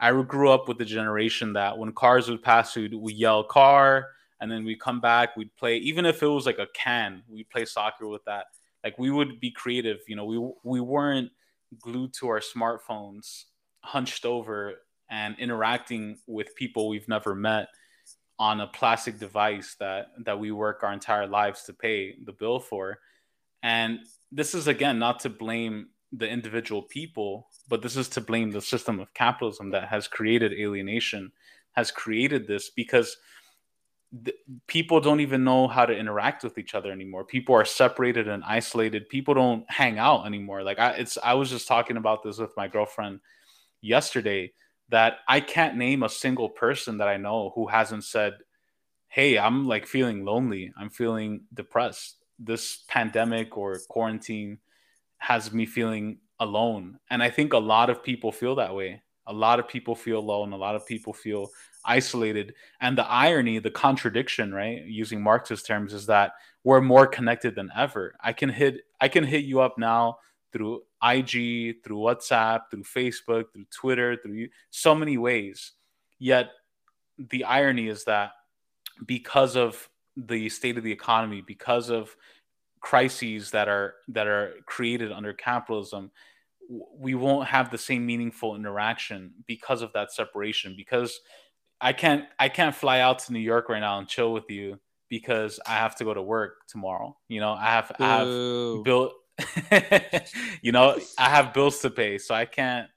[0.00, 4.08] I grew up with the generation that when cars would pass, we'd, we yell car,
[4.40, 7.50] and then we'd come back, we'd play, even if it was like a can, we'd
[7.50, 8.46] play soccer with that.
[8.82, 11.30] Like we would be creative, you know, we we weren't
[11.78, 13.44] glued to our smartphones,
[13.82, 14.76] hunched over
[15.10, 17.68] and interacting with people we've never met
[18.38, 22.58] on a plastic device that that we work our entire lives to pay the bill
[22.58, 22.98] for.
[23.62, 24.00] And
[24.32, 28.60] this is again not to blame the individual people, but this is to blame the
[28.60, 31.30] system of capitalism that has created alienation,
[31.72, 33.16] has created this because
[34.66, 37.24] people don't even know how to interact with each other anymore.
[37.24, 39.08] People are separated and isolated.
[39.08, 40.64] People don't hang out anymore.
[40.64, 43.20] Like I, it's I was just talking about this with my girlfriend
[43.80, 44.52] yesterday
[44.90, 48.34] that I can't name a single person that I know who hasn't said,
[49.08, 50.72] "Hey, I'm like feeling lonely.
[50.78, 52.16] I'm feeling depressed.
[52.38, 54.58] This pandemic or quarantine."
[55.20, 56.98] has me feeling alone.
[57.10, 59.02] And I think a lot of people feel that way.
[59.26, 60.52] A lot of people feel alone.
[60.52, 61.50] A lot of people feel
[61.84, 62.54] isolated.
[62.80, 66.32] And the irony, the contradiction, right, using Marxist terms, is that
[66.64, 68.14] we're more connected than ever.
[68.22, 70.18] I can hit I can hit you up now
[70.52, 75.72] through IG, through WhatsApp, through Facebook, through Twitter, through so many ways.
[76.18, 76.50] Yet
[77.18, 78.32] the irony is that
[79.06, 82.14] because of the state of the economy, because of
[82.80, 86.10] crises that are that are created under capitalism
[86.96, 91.20] we won't have the same meaningful interaction because of that separation because
[91.82, 94.80] i can't i can't fly out to new york right now and chill with you
[95.10, 97.16] because I have to go to work tomorrow.
[97.28, 99.12] You know, I have I have Boo.
[100.62, 102.88] you know, I have bills to pay, so I can't,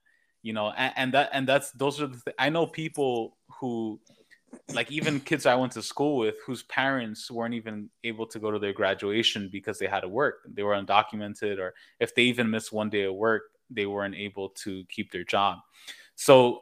[0.42, 4.00] you know, and, and that and that's those are the th- I know people who
[4.74, 8.52] like even kids I went to school with whose parents weren't even able to go
[8.52, 10.48] to their graduation because they had to work.
[10.52, 14.50] They were undocumented or if they even missed one day of work, they weren't able
[14.50, 15.60] to keep their job.
[16.16, 16.62] So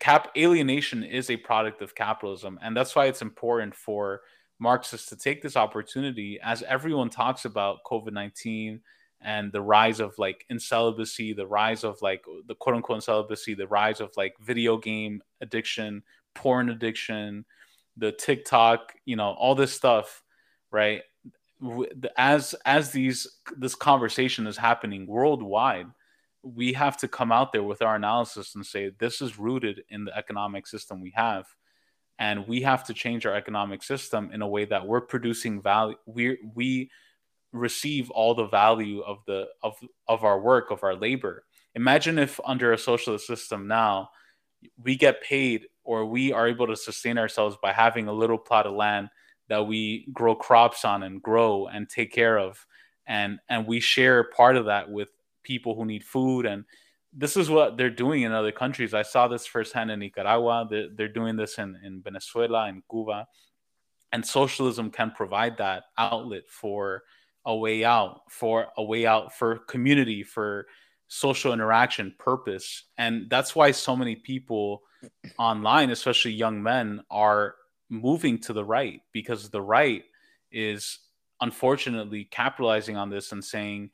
[0.00, 4.20] cap alienation is a product of capitalism and that's why it's important for
[4.58, 8.80] Marxists to take this opportunity as everyone talks about COVID-19
[9.20, 13.66] and the rise of like incelibacy, the rise of like the quote unquote incelibacy, the
[13.66, 16.02] rise of like video game addiction,
[16.34, 17.44] porn addiction,
[17.96, 20.22] the TikTok, you know, all this stuff,
[20.70, 21.02] right?
[22.16, 23.26] As as these
[23.56, 25.86] this conversation is happening worldwide,
[26.42, 30.04] we have to come out there with our analysis and say this is rooted in
[30.04, 31.46] the economic system we have
[32.18, 35.96] and we have to change our economic system in a way that we're producing value
[36.06, 36.90] we we
[37.52, 39.74] receive all the value of the of
[40.08, 41.44] of our work of our labor.
[41.74, 44.10] Imagine if under a socialist system now
[44.82, 48.66] we get paid or we are able to sustain ourselves by having a little plot
[48.66, 49.08] of land
[49.48, 52.64] that we grow crops on and grow and take care of.
[53.06, 55.08] And and we share part of that with
[55.42, 56.64] people who need food and
[57.16, 58.92] this is what they're doing in other countries.
[58.92, 60.66] I saw this firsthand in nicaragua.
[60.68, 63.26] They're, they're doing this in, in venezuela and cuba.
[64.12, 67.02] And socialism can provide that outlet for
[67.46, 70.66] a way out for a way out for community for
[71.08, 72.84] social interaction purpose.
[72.98, 74.82] And that's why so many people
[75.38, 77.54] online especially young men are
[77.88, 80.04] moving to the right because the right
[80.50, 80.98] is
[81.40, 83.90] unfortunately capitalizing on this and saying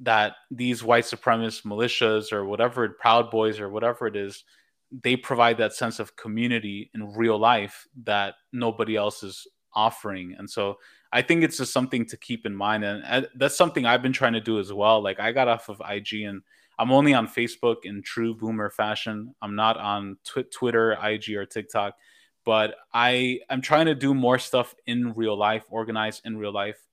[0.00, 4.44] that these white supremacist militias or whatever proud boys or whatever it is
[4.90, 10.34] they provide that sense of community in real life that nobody else is offering.
[10.38, 10.78] And so
[11.10, 12.84] i think it's just something to keep in mind.
[12.84, 15.02] And that's something i've been trying to do as well.
[15.02, 16.42] Like i got off of ig and
[16.78, 19.34] i'm only on facebook in true boomer fashion.
[19.42, 21.94] I'm not on tw- twitter ig or tiktok.
[22.44, 26.87] But i i'm trying to do more stuff in real life organize in real life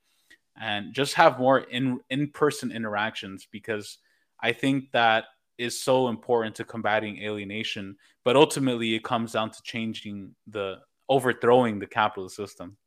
[0.60, 3.98] and just have more in in-person interactions because
[4.42, 5.26] i think that
[5.58, 10.78] is so important to combating alienation but ultimately it comes down to changing the
[11.08, 12.78] overthrowing the capitalist system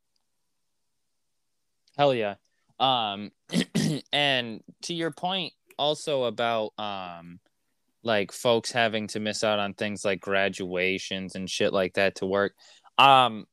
[1.98, 2.36] Hell yeah.
[2.78, 3.32] Um
[4.12, 7.40] and to your point also about um
[8.04, 12.26] like folks having to miss out on things like graduations and shit like that to
[12.26, 12.54] work.
[12.96, 13.46] Um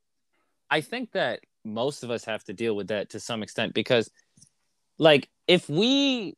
[0.69, 4.09] I think that most of us have to deal with that to some extent because
[4.97, 6.35] like if we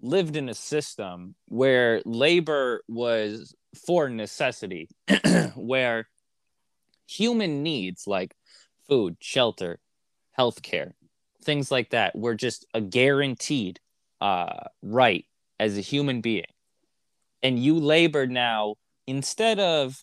[0.00, 3.54] lived in a system where labor was
[3.86, 4.88] for necessity
[5.56, 6.08] where
[7.06, 8.34] human needs like
[8.88, 9.78] food, shelter,
[10.38, 10.92] healthcare,
[11.42, 13.80] things like that were just a guaranteed
[14.20, 15.24] uh, right
[15.58, 16.44] as a human being.
[17.42, 20.02] And you labor now instead of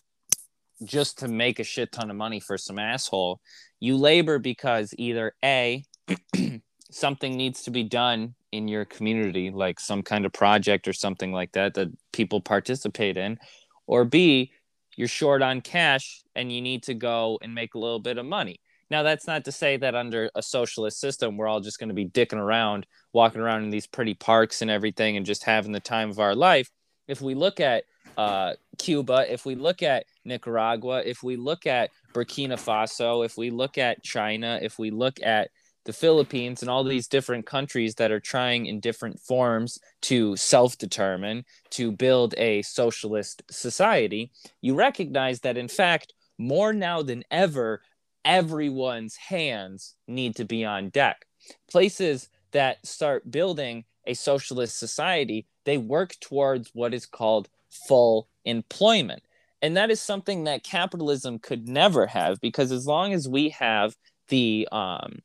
[0.82, 3.40] just to make a shit ton of money for some asshole,
[3.84, 5.84] you labor because either A,
[6.90, 11.32] something needs to be done in your community, like some kind of project or something
[11.32, 13.38] like that that people participate in,
[13.86, 14.52] or B,
[14.96, 18.24] you're short on cash and you need to go and make a little bit of
[18.24, 18.58] money.
[18.90, 21.94] Now, that's not to say that under a socialist system, we're all just going to
[21.94, 25.80] be dicking around, walking around in these pretty parks and everything, and just having the
[25.80, 26.70] time of our life.
[27.08, 27.84] If we look at
[28.16, 33.50] uh, Cuba, if we look at Nicaragua, if we look at Burkina Faso, if we
[33.50, 35.50] look at China, if we look at
[35.84, 40.78] the Philippines and all these different countries that are trying in different forms to self
[40.78, 47.82] determine, to build a socialist society, you recognize that in fact, more now than ever,
[48.24, 51.26] everyone's hands need to be on deck.
[51.70, 57.48] Places that start building a socialist society, they work towards what is called
[57.88, 59.22] full employment.
[59.64, 63.96] And that is something that capitalism could never have because as long as we have
[64.28, 65.20] the um,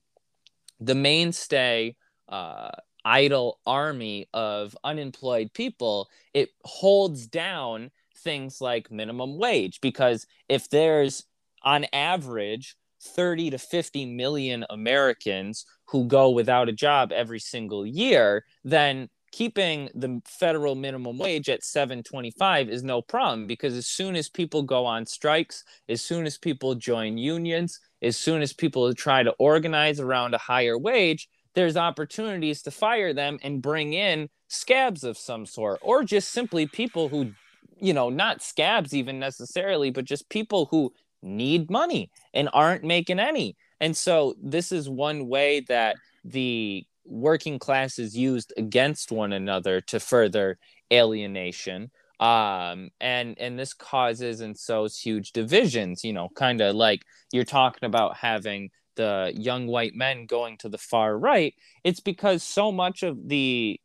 [0.79, 1.97] the mainstay
[2.29, 2.69] uh,
[3.03, 9.81] idle army of unemployed people, it holds down things like minimum wage.
[9.81, 11.25] Because if there's
[11.63, 18.45] on average 30 to 50 million Americans who go without a job every single year,
[18.63, 24.29] then keeping the federal minimum wage at 725 is no problem because as soon as
[24.29, 29.23] people go on strikes, as soon as people join unions, as soon as people try
[29.23, 35.03] to organize around a higher wage, there's opportunities to fire them and bring in scabs
[35.03, 37.31] of some sort or just simply people who
[37.79, 43.19] you know not scabs even necessarily but just people who need money and aren't making
[43.19, 43.55] any.
[43.79, 49.81] And so this is one way that the working class is used against one another
[49.81, 50.57] to further
[50.91, 51.91] alienation.
[52.19, 57.45] Um and and this causes and sows huge divisions you know kind of like you're
[57.45, 61.53] talking about having the young white men going to the far right.
[61.85, 63.79] It's because so much of the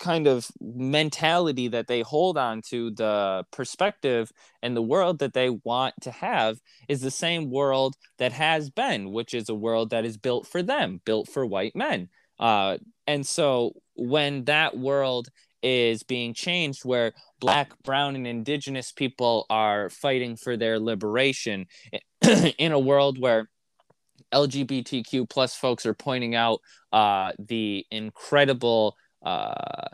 [0.00, 4.32] kind of mentality that they hold on to the perspective
[4.62, 9.12] and the world that they want to have is the same world that has been
[9.12, 12.08] which is a world that is built for them built for white men
[12.42, 12.76] uh,
[13.06, 15.28] and so when that world
[15.62, 21.66] is being changed where black brown and indigenous people are fighting for their liberation
[22.58, 23.48] in a world where
[24.34, 26.58] lgbtq plus folks are pointing out
[26.92, 29.86] uh, the incredible uh,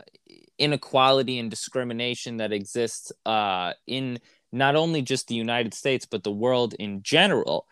[0.57, 4.19] inequality and discrimination that exists uh, in
[4.51, 7.65] not only just the United States, but the world in general.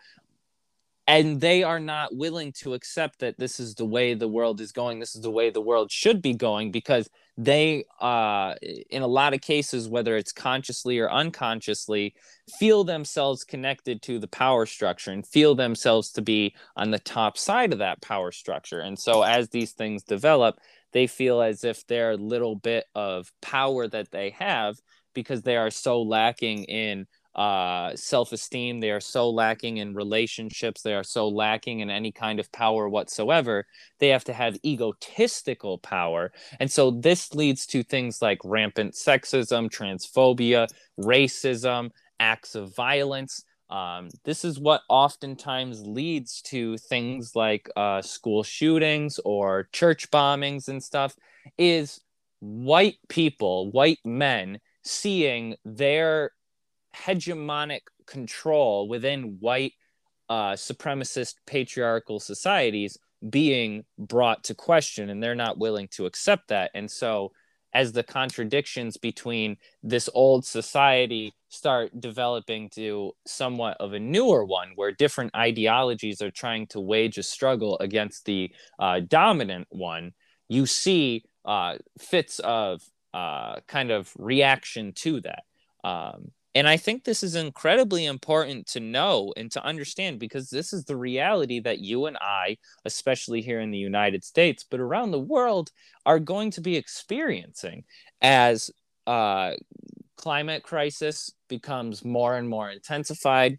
[1.08, 4.72] And they are not willing to accept that this is the way the world is
[4.72, 5.00] going.
[5.00, 8.56] This is the way the world should be going because they, uh,
[8.90, 12.14] in a lot of cases, whether it's consciously or unconsciously,
[12.58, 17.38] feel themselves connected to the power structure and feel themselves to be on the top
[17.38, 18.80] side of that power structure.
[18.80, 20.58] And so, as these things develop,
[20.92, 24.78] they feel as if their little bit of power that they have
[25.14, 27.06] because they are so lacking in
[27.38, 28.80] uh, self-esteem.
[28.80, 30.82] They are so lacking in relationships.
[30.82, 33.64] They are so lacking in any kind of power whatsoever.
[34.00, 36.32] They have to have egotistical power.
[36.58, 40.66] And so this leads to things like rampant sexism transphobia
[40.98, 43.44] racism acts of violence.
[43.70, 50.66] Um, this is what oftentimes leads to things like uh, school shootings or church bombings
[50.68, 51.14] and stuff
[51.56, 52.00] is
[52.40, 56.30] white people white men seeing their
[56.94, 59.72] hegemonic control within white
[60.28, 62.98] uh, supremacist patriarchal societies
[63.30, 66.70] being brought to question and they're not willing to accept that.
[66.74, 67.32] And so
[67.74, 74.72] as the contradictions between this old society start developing to somewhat of a newer one
[74.74, 80.12] where different ideologies are trying to wage a struggle against the uh, dominant one
[80.48, 82.82] you see uh, fits of
[83.14, 85.42] uh, kind of reaction to that.
[85.84, 90.72] Um, and I think this is incredibly important to know and to understand because this
[90.72, 95.10] is the reality that you and I, especially here in the United States, but around
[95.10, 95.70] the world,
[96.06, 97.84] are going to be experiencing
[98.22, 98.70] as
[99.06, 99.52] uh,
[100.16, 103.58] climate crisis becomes more and more intensified,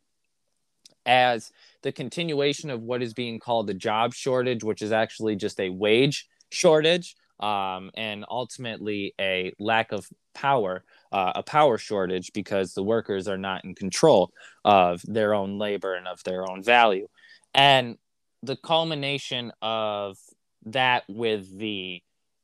[1.06, 1.52] as
[1.84, 5.70] the continuation of what is being called a job shortage, which is actually just a
[5.70, 12.84] wage shortage, um, and ultimately a lack of power uh, a power shortage because the
[12.84, 14.32] workers are not in control
[14.64, 17.08] of their own labor and of their own value.
[17.54, 17.98] And
[18.44, 20.18] the culmination of
[20.66, 22.02] that with the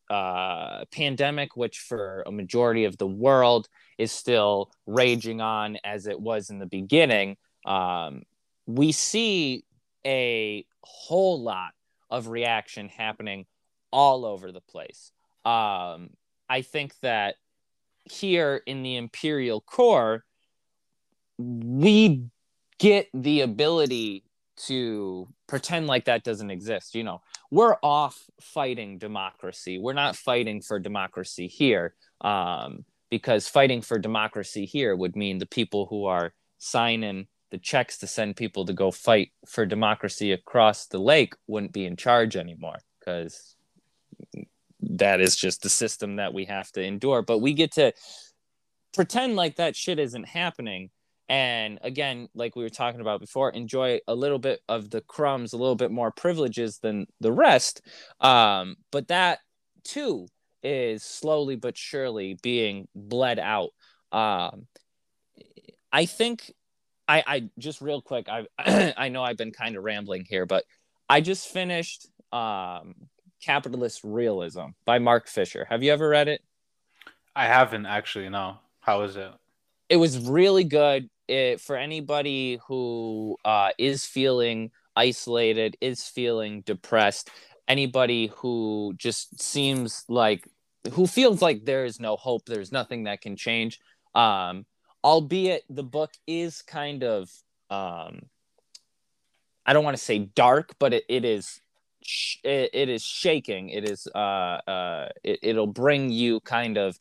[0.10, 6.20] uh, pandemic, which for a majority of the world is still raging on as it
[6.20, 8.24] was in the beginning, um,
[8.68, 9.64] we see
[10.06, 11.72] a whole lot
[12.10, 13.46] of reaction happening
[13.92, 15.12] all over the place.
[15.44, 16.12] Um,
[16.50, 17.36] I think that
[18.06, 20.24] here in the Imperial Core,
[21.38, 22.26] we
[22.80, 24.24] get the ability
[24.58, 26.96] to pretend like that doesn't exist.
[26.96, 29.78] You know, we're off fighting democracy.
[29.80, 35.46] We're not fighting for democracy here um, because fighting for democracy here would mean the
[35.46, 40.88] people who are signing the checks to send people to go fight for democracy across
[40.88, 43.55] the lake wouldn't be in charge anymore because
[44.92, 47.22] that is just the system that we have to endure.
[47.22, 47.94] But we get to
[48.94, 50.90] pretend like that shit isn't happening.
[51.28, 55.54] And again, like we were talking about before, enjoy a little bit of the crumbs,
[55.54, 57.82] a little bit more privileges than the rest.
[58.20, 59.40] Um, but that
[59.84, 60.28] too
[60.62, 63.70] is slowly but surely being bled out.
[64.12, 64.68] Um,
[65.92, 66.52] I think
[67.08, 68.46] I, I just real quick, I
[68.98, 70.64] I know I've been kind of rambling here, but
[71.10, 72.96] I just finished um,
[73.46, 75.68] Capitalist Realism by Mark Fisher.
[75.70, 76.42] Have you ever read it?
[77.36, 78.28] I haven't actually.
[78.30, 78.58] No.
[78.80, 79.32] How is it?
[79.88, 81.10] It was really good.
[81.28, 87.30] It, for anybody who uh, is feeling isolated, is feeling depressed,
[87.68, 90.48] anybody who just seems like
[90.94, 93.80] who feels like there is no hope, there's nothing that can change.
[94.16, 94.66] Um,
[95.04, 97.30] albeit the book is kind of
[97.70, 98.22] um,
[99.66, 101.60] I don't want to say dark, but it, it is
[102.44, 103.70] it, it is shaking.
[103.70, 107.00] It is uh, uh, it, it'll bring you kind of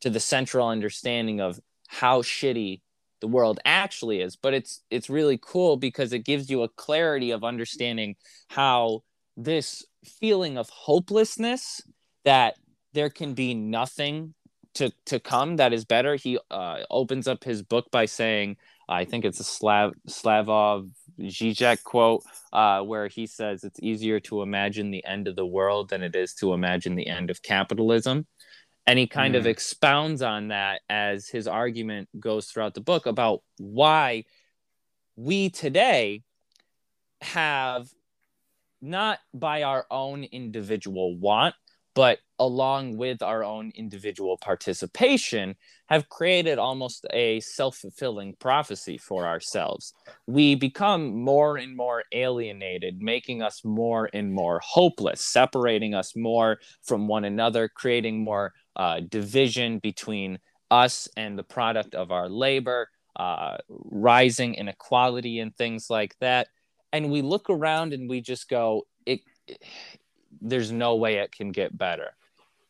[0.00, 2.80] to the central understanding of how shitty
[3.20, 7.30] the world actually is but it's it's really cool because it gives you a clarity
[7.30, 8.14] of understanding
[8.48, 9.02] how
[9.36, 11.80] this feeling of hopelessness
[12.24, 12.54] that
[12.92, 14.34] there can be nothing
[14.74, 18.56] to to come that is better he uh, opens up his book by saying
[18.88, 20.88] i think it's a slav slavoj
[21.20, 25.90] zizek quote uh, where he says it's easier to imagine the end of the world
[25.90, 28.26] than it is to imagine the end of capitalism
[28.86, 29.38] and he kind mm.
[29.38, 34.24] of expounds on that as his argument goes throughout the book about why
[35.16, 36.22] we today
[37.20, 37.88] have
[38.80, 41.54] not by our own individual want
[41.94, 45.56] but along with our own individual participation
[45.88, 49.92] have created almost a self-fulfilling prophecy for ourselves
[50.26, 56.58] we become more and more alienated making us more and more hopeless separating us more
[56.82, 60.38] from one another creating more uh, division between
[60.70, 66.48] us and the product of our labor uh, rising inequality and things like that
[66.92, 69.20] and we look around and we just go it
[70.40, 72.10] there's no way it can get better.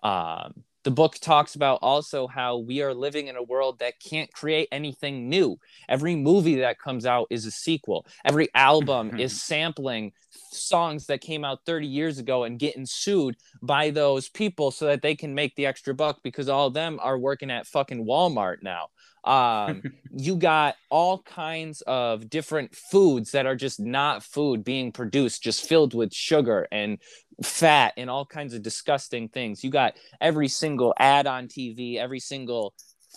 [0.02, 4.32] Um, the book talks about also how we are living in a world that can't
[4.32, 5.58] create anything new.
[5.88, 8.06] Every movie that comes out is a sequel.
[8.24, 13.90] Every album is sampling songs that came out 30 years ago and getting sued by
[13.90, 17.18] those people so that they can make the extra buck because all of them are
[17.18, 18.86] working at fucking Walmart now.
[19.24, 25.42] Um, you got all kinds of different foods that are just not food being produced,
[25.42, 26.98] just filled with sugar and
[27.42, 29.62] fat and all kinds of disgusting things.
[29.62, 32.74] You got every single ad on TV, every single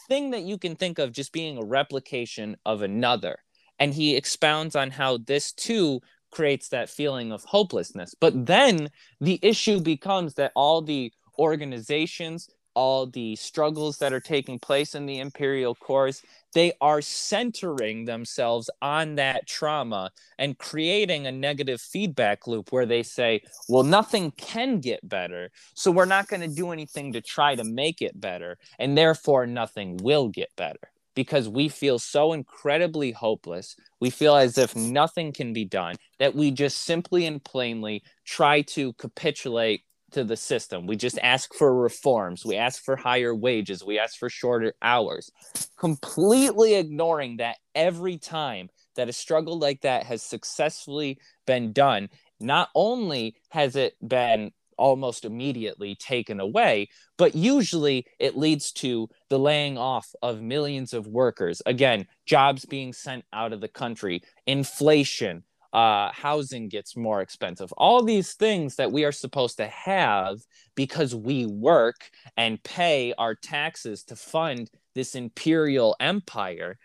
[0.07, 3.37] thing that you can think of just being a replication of another.
[3.79, 8.15] And he expounds on how this too creates that feeling of hopelessness.
[8.19, 8.89] But then
[9.19, 15.05] the issue becomes that all the organizations, all the struggles that are taking place in
[15.05, 16.21] the imperial cores
[16.53, 23.03] they are centering themselves on that trauma and creating a negative feedback loop where they
[23.03, 27.55] say well nothing can get better so we're not going to do anything to try
[27.55, 30.79] to make it better and therefore nothing will get better.
[31.13, 36.33] Because we feel so incredibly hopeless we feel as if nothing can be done that
[36.33, 40.87] we just simply and plainly try to capitulate to the system.
[40.87, 42.45] We just ask for reforms.
[42.45, 43.83] We ask for higher wages.
[43.83, 45.31] We ask for shorter hours,
[45.77, 52.09] completely ignoring that every time that a struggle like that has successfully been done,
[52.39, 59.37] not only has it been almost immediately taken away, but usually it leads to the
[59.37, 61.61] laying off of millions of workers.
[61.65, 65.43] Again, jobs being sent out of the country, inflation,
[65.73, 67.71] uh, housing gets more expensive.
[67.73, 70.39] All these things that we are supposed to have
[70.75, 76.77] because we work and pay our taxes to fund this imperial empire,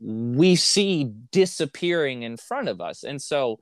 [0.00, 3.04] we see disappearing in front of us.
[3.04, 3.58] And so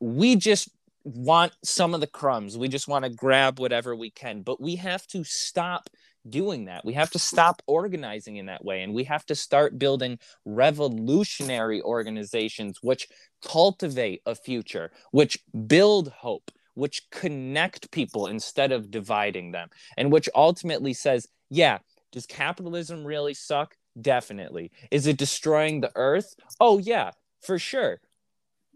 [0.00, 0.68] we just
[1.04, 2.58] want some of the crumbs.
[2.58, 5.88] We just want to grab whatever we can, but we have to stop
[6.28, 6.84] doing that.
[6.84, 11.82] We have to stop organizing in that way and we have to start building revolutionary
[11.82, 13.08] organizations which
[13.44, 20.28] cultivate a future, which build hope, which connect people instead of dividing them, and which
[20.34, 21.78] ultimately says, yeah,
[22.12, 23.74] does capitalism really suck?
[24.00, 24.70] Definitely.
[24.90, 26.34] Is it destroying the earth?
[26.60, 27.10] Oh, yeah,
[27.40, 28.00] for sure.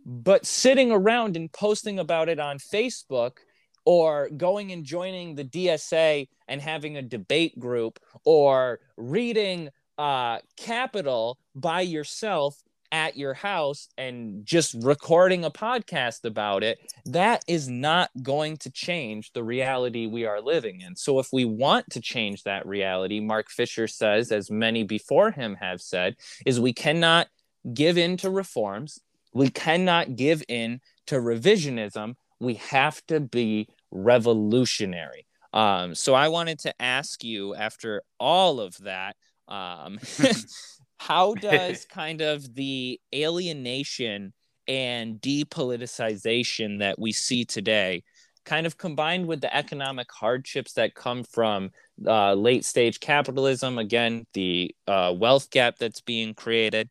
[0.04, 3.38] But sitting around and posting about it on Facebook
[3.86, 11.38] or going and joining the DSA and having a debate group or reading uh, Capital
[11.54, 12.60] by yourself
[12.92, 18.70] at your house and just recording a podcast about it, that is not going to
[18.70, 20.96] change the reality we are living in.
[20.96, 25.56] So, if we want to change that reality, Mark Fisher says, as many before him
[25.60, 27.28] have said, is we cannot
[27.72, 29.00] give in to reforms,
[29.32, 32.14] we cannot give in to revisionism.
[32.38, 35.26] We have to be revolutionary.
[35.52, 39.16] Um, so I wanted to ask you after all of that,
[39.48, 39.98] um,
[40.98, 44.32] how does kind of the alienation
[44.68, 48.02] and depoliticization that we see today
[48.44, 51.70] kind of combined with the economic hardships that come from
[52.06, 56.88] uh, late stage capitalism again the uh, wealth gap that's being created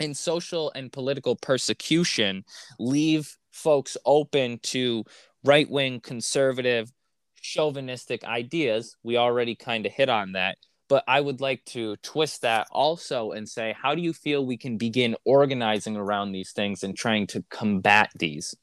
[0.00, 2.44] and social and political persecution
[2.78, 5.04] leave folks open to
[5.44, 6.92] right wing conservative
[7.40, 8.96] chauvinistic ideas.
[9.02, 10.58] We already kind of hit on that.
[10.88, 14.58] But I would like to twist that also and say, how do you feel we
[14.58, 18.54] can begin organizing around these things and trying to combat these?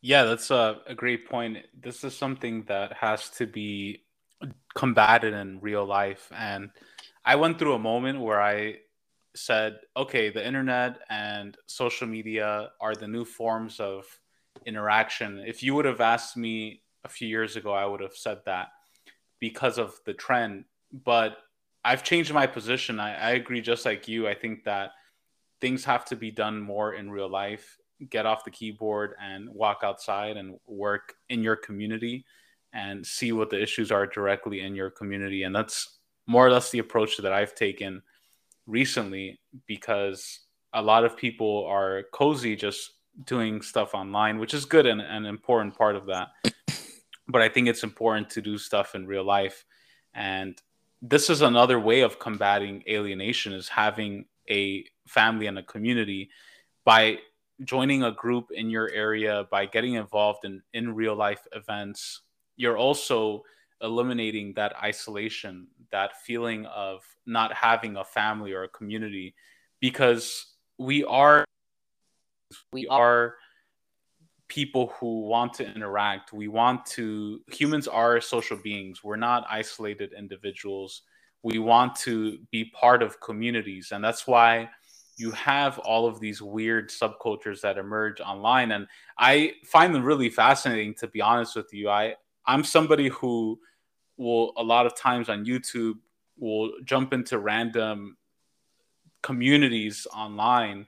[0.00, 1.58] Yeah, that's a, a great point.
[1.78, 4.04] This is something that has to be
[4.74, 6.30] combated in real life.
[6.32, 6.70] And
[7.24, 8.76] I went through a moment where I
[9.34, 14.04] said, okay, the internet and social media are the new forms of
[14.66, 15.42] interaction.
[15.46, 18.68] If you would have asked me a few years ago, I would have said that
[19.40, 20.64] because of the trend.
[20.92, 21.38] But
[21.84, 23.00] I've changed my position.
[23.00, 24.28] I, I agree, just like you.
[24.28, 24.90] I think that
[25.60, 27.76] things have to be done more in real life.
[28.10, 32.24] Get off the keyboard and walk outside and work in your community
[32.72, 35.42] and see what the issues are directly in your community.
[35.42, 38.02] And that's more or less the approach that I've taken
[38.66, 40.40] recently because
[40.74, 42.92] a lot of people are cozy just
[43.24, 46.28] doing stuff online, which is good and an important part of that.
[47.30, 49.66] But I think it's important to do stuff in real life.
[50.14, 50.58] And
[51.02, 56.30] this is another way of combating alienation is having a family and a community
[56.84, 57.18] by
[57.64, 62.22] joining a group in your area by getting involved in in real life events
[62.56, 63.42] you're also
[63.82, 69.34] eliminating that isolation that feeling of not having a family or a community
[69.80, 71.44] because we are
[72.72, 73.36] we are
[74.48, 76.32] people who want to interact.
[76.32, 79.04] We want to humans are social beings.
[79.04, 81.02] We're not isolated individuals.
[81.42, 83.92] We want to be part of communities.
[83.92, 84.70] And that's why
[85.16, 88.72] you have all of these weird subcultures that emerge online.
[88.72, 88.86] And
[89.18, 91.90] i find them really fascinating to be honest with you.
[91.90, 93.58] I i'm somebody who
[94.16, 95.94] will a lot of times on youtube
[96.38, 98.16] will jump into random
[99.22, 100.86] communities online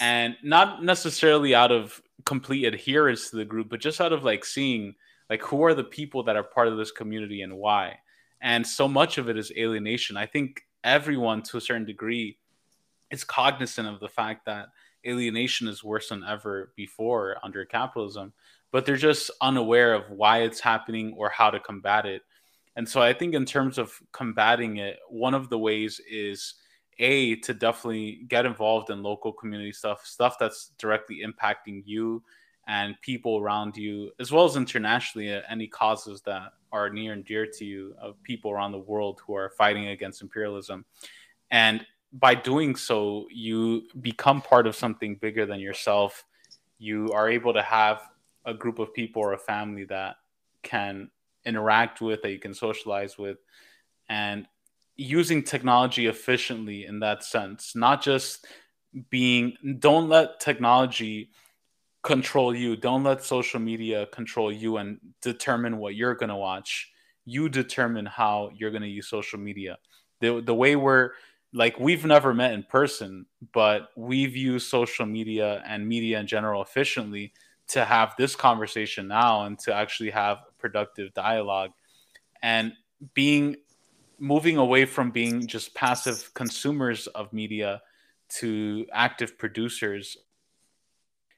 [0.00, 4.44] and not necessarily out of complete adherence to the group but just out of like
[4.44, 4.94] seeing
[5.30, 7.98] like who are the people that are part of this community and why.
[8.40, 10.16] And so much of it is alienation.
[10.16, 12.36] I think everyone to a certain degree
[13.10, 14.68] is cognizant of the fact that
[15.06, 18.32] alienation is worse than ever before under capitalism
[18.74, 22.22] but they're just unaware of why it's happening or how to combat it.
[22.74, 26.54] And so i think in terms of combating it one of the ways is
[26.98, 32.22] a to definitely get involved in local community stuff stuff that's directly impacting you
[32.66, 37.24] and people around you as well as internationally uh, any causes that are near and
[37.24, 40.84] dear to you of people around the world who are fighting against imperialism.
[41.50, 46.24] And by doing so you become part of something bigger than yourself.
[46.78, 48.02] You are able to have
[48.44, 50.16] a group of people or a family that
[50.62, 51.10] can
[51.44, 53.38] interact with that you can socialize with
[54.08, 54.46] and
[54.96, 58.46] using technology efficiently in that sense, not just
[59.10, 61.30] being, don't let technology
[62.04, 62.76] control you.
[62.76, 66.90] Don't let social media control you and determine what you're going to watch.
[67.24, 69.78] You determine how you're going to use social media.
[70.20, 71.10] The, the way we're
[71.52, 76.62] like, we've never met in person, but we've used social media and media in general
[76.62, 77.32] efficiently
[77.68, 81.70] to have this conversation now and to actually have productive dialogue.
[82.42, 82.74] And
[83.14, 83.56] being
[84.24, 87.82] moving away from being just passive consumers of media
[88.28, 90.16] to active producers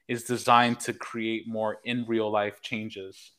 [0.07, 3.33] is designed to create more in real life changes.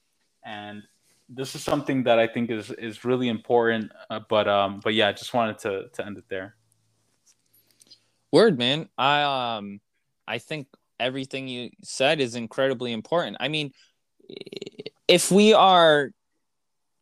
[0.45, 0.83] And
[1.31, 5.09] this is something that i think is is really important uh, but um but yeah
[5.09, 6.55] i just wanted to to end it there.
[8.33, 8.89] Word man.
[8.97, 9.81] I um
[10.27, 10.69] i think
[10.99, 13.37] everything you said is incredibly important.
[13.41, 13.73] I mean
[15.07, 16.13] if we are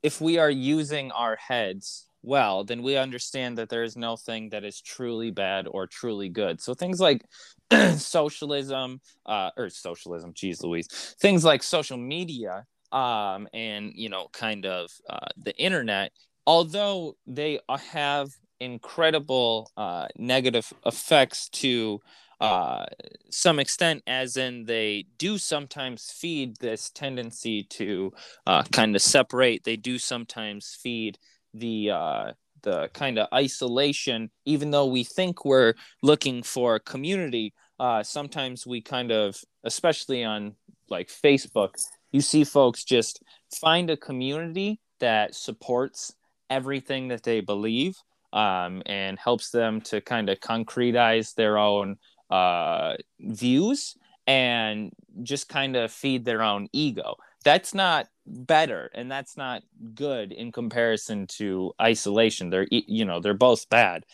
[0.02, 4.48] if we are using our heads well, then we understand that there is no thing
[4.50, 6.60] that is truly bad or truly good.
[6.60, 7.24] So things like
[7.96, 10.88] socialism, uh, or socialism, geez Louise,
[11.20, 16.10] things like social media, um, and you know, kind of uh, the internet,
[16.48, 17.60] although they
[17.92, 22.00] have incredible uh, negative effects to
[22.40, 22.86] uh,
[23.30, 28.12] some extent, as in they do sometimes feed this tendency to
[28.46, 29.64] uh, kind of separate.
[29.64, 31.18] They do sometimes feed
[31.58, 32.32] the uh,
[32.62, 37.54] the kind of isolation, even though we think we're looking for community.
[37.78, 40.54] Uh, sometimes we kind of, especially on
[40.88, 41.74] like Facebook,
[42.10, 43.22] you see folks just
[43.60, 46.14] find a community that supports
[46.48, 47.96] everything that they believe
[48.32, 51.96] um, and helps them to kind of concretize their own
[52.30, 53.96] uh, views
[54.26, 54.92] and
[55.22, 57.14] just kind of feed their own ego.
[57.44, 59.62] That's not better and that's not
[59.94, 62.50] good in comparison to isolation.
[62.50, 64.04] They're you know they're both bad.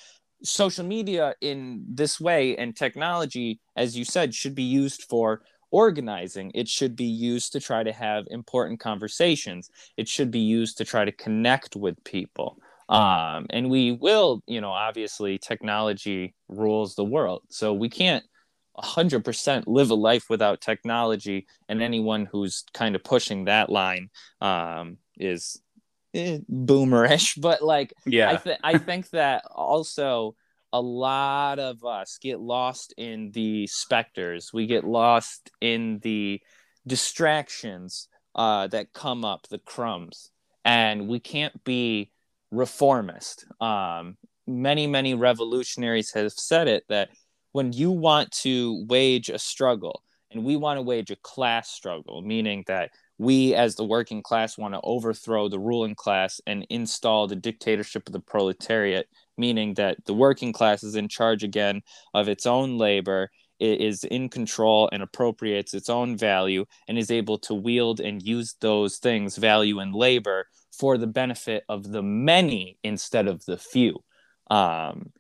[0.45, 6.51] Social media in this way and technology as you said should be used for organizing.
[6.55, 9.71] It should be used to try to have important conversations.
[9.97, 12.59] It should be used to try to connect with people.
[12.89, 17.43] Um, and we will you know obviously technology rules the world.
[17.49, 18.25] So we can't
[18.79, 24.11] 100% live a life without technology and anyone who's kind of pushing that line
[24.41, 25.61] um, is
[26.15, 30.35] eh, boomerish but like yeah I, th- I think that also
[30.73, 34.53] a lot of us get lost in the specters.
[34.53, 36.41] We get lost in the
[36.87, 40.31] distractions uh, that come up, the crumbs,
[40.65, 42.11] and we can't be
[42.51, 43.45] reformist.
[43.61, 44.17] Um,
[44.47, 47.11] many, many revolutionaries have said it that
[47.53, 52.23] when you want to wage a struggle, and we want to wage a class struggle,
[52.23, 57.27] meaning that we as the working class want to overthrow the ruling class and install
[57.27, 59.07] the dictatorship of the proletariat
[59.39, 61.83] meaning that the working class is in charge again
[62.15, 63.31] of its own labor
[63.63, 68.21] it is in control and appropriates its own value and is able to wield and
[68.21, 70.47] use those things value and labor
[70.77, 74.03] for the benefit of the many instead of the few.
[74.51, 75.13] Um,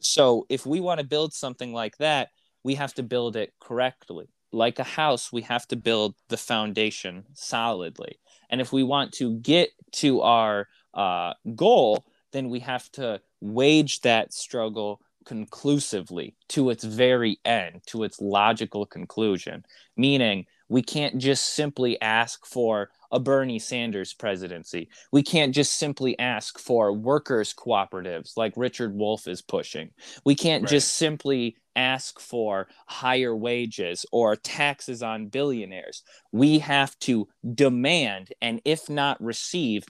[0.00, 2.28] so if we want to build something like that
[2.62, 7.24] we have to build it correctly like a house, we have to build the foundation
[7.34, 8.18] solidly.
[8.50, 14.00] And if we want to get to our uh, goal, then we have to wage
[14.00, 19.64] that struggle conclusively to its very end, to its logical conclusion.
[19.96, 24.88] Meaning, we can't just simply ask for a Bernie Sanders presidency.
[25.12, 29.90] We can't just simply ask for workers' cooperatives like Richard Wolff is pushing.
[30.24, 30.70] We can't right.
[30.70, 36.02] just simply ask for higher wages or taxes on billionaires.
[36.32, 39.84] We have to demand, and if not receive,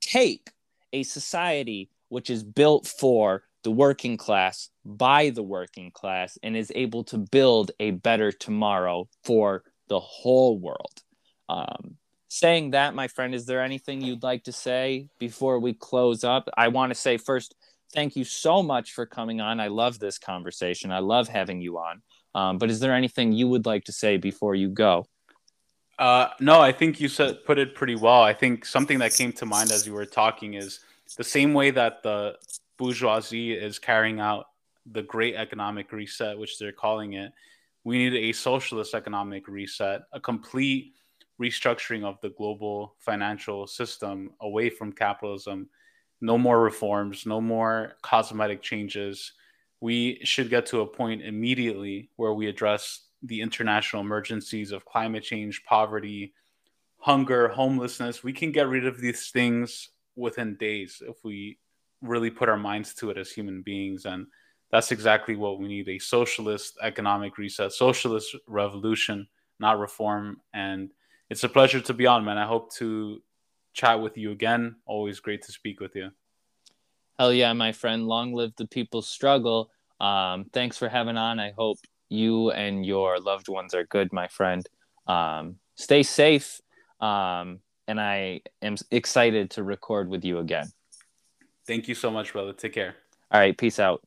[0.00, 0.50] take
[0.92, 6.72] a society which is built for the working class by the working class and is
[6.74, 11.02] able to build a better tomorrow for the whole world.
[11.48, 11.96] Um,
[12.28, 16.48] saying that, my friend, is there anything you'd like to say before we close up?
[16.56, 17.54] I want to say first,
[17.92, 19.60] thank you so much for coming on.
[19.60, 20.90] I love this conversation.
[20.90, 22.02] I love having you on.
[22.34, 25.06] Um, but is there anything you would like to say before you go?
[25.98, 28.22] Uh, no, I think you said put it pretty well.
[28.22, 30.80] I think something that came to mind as you were talking is
[31.16, 32.36] the same way that the
[32.82, 34.46] bourgeoisie is carrying out
[34.86, 37.32] the great economic reset, which they're calling it.
[37.84, 40.94] We need a socialist economic reset, a complete
[41.40, 45.68] restructuring of the global financial system away from capitalism
[46.20, 49.32] no more reforms, no more cosmetic changes.
[49.80, 55.22] We should get to a point immediately where we address the international emergencies of climate
[55.22, 56.32] change, poverty,
[56.98, 58.24] hunger, homelessness.
[58.24, 61.58] We can get rid of these things within days if we
[62.02, 64.04] really put our minds to it as human beings.
[64.04, 64.26] And
[64.70, 69.26] that's exactly what we need a socialist economic reset, socialist revolution,
[69.60, 70.40] not reform.
[70.52, 70.90] And
[71.30, 72.38] it's a pleasure to be on, man.
[72.38, 73.22] I hope to
[73.72, 74.76] chat with you again.
[74.86, 76.10] Always great to speak with you.
[77.18, 78.06] Hell yeah, my friend.
[78.06, 79.70] Long live the people's struggle.
[80.00, 81.38] Um, thanks for having on.
[81.38, 81.78] I hope
[82.08, 84.66] you and your loved ones are good, my friend.
[85.06, 86.60] Um, stay safe.
[87.00, 90.66] Um, and I am excited to record with you again.
[91.66, 92.52] Thank you so much, brother.
[92.52, 92.96] Take care.
[93.30, 93.56] All right.
[93.56, 94.02] Peace out.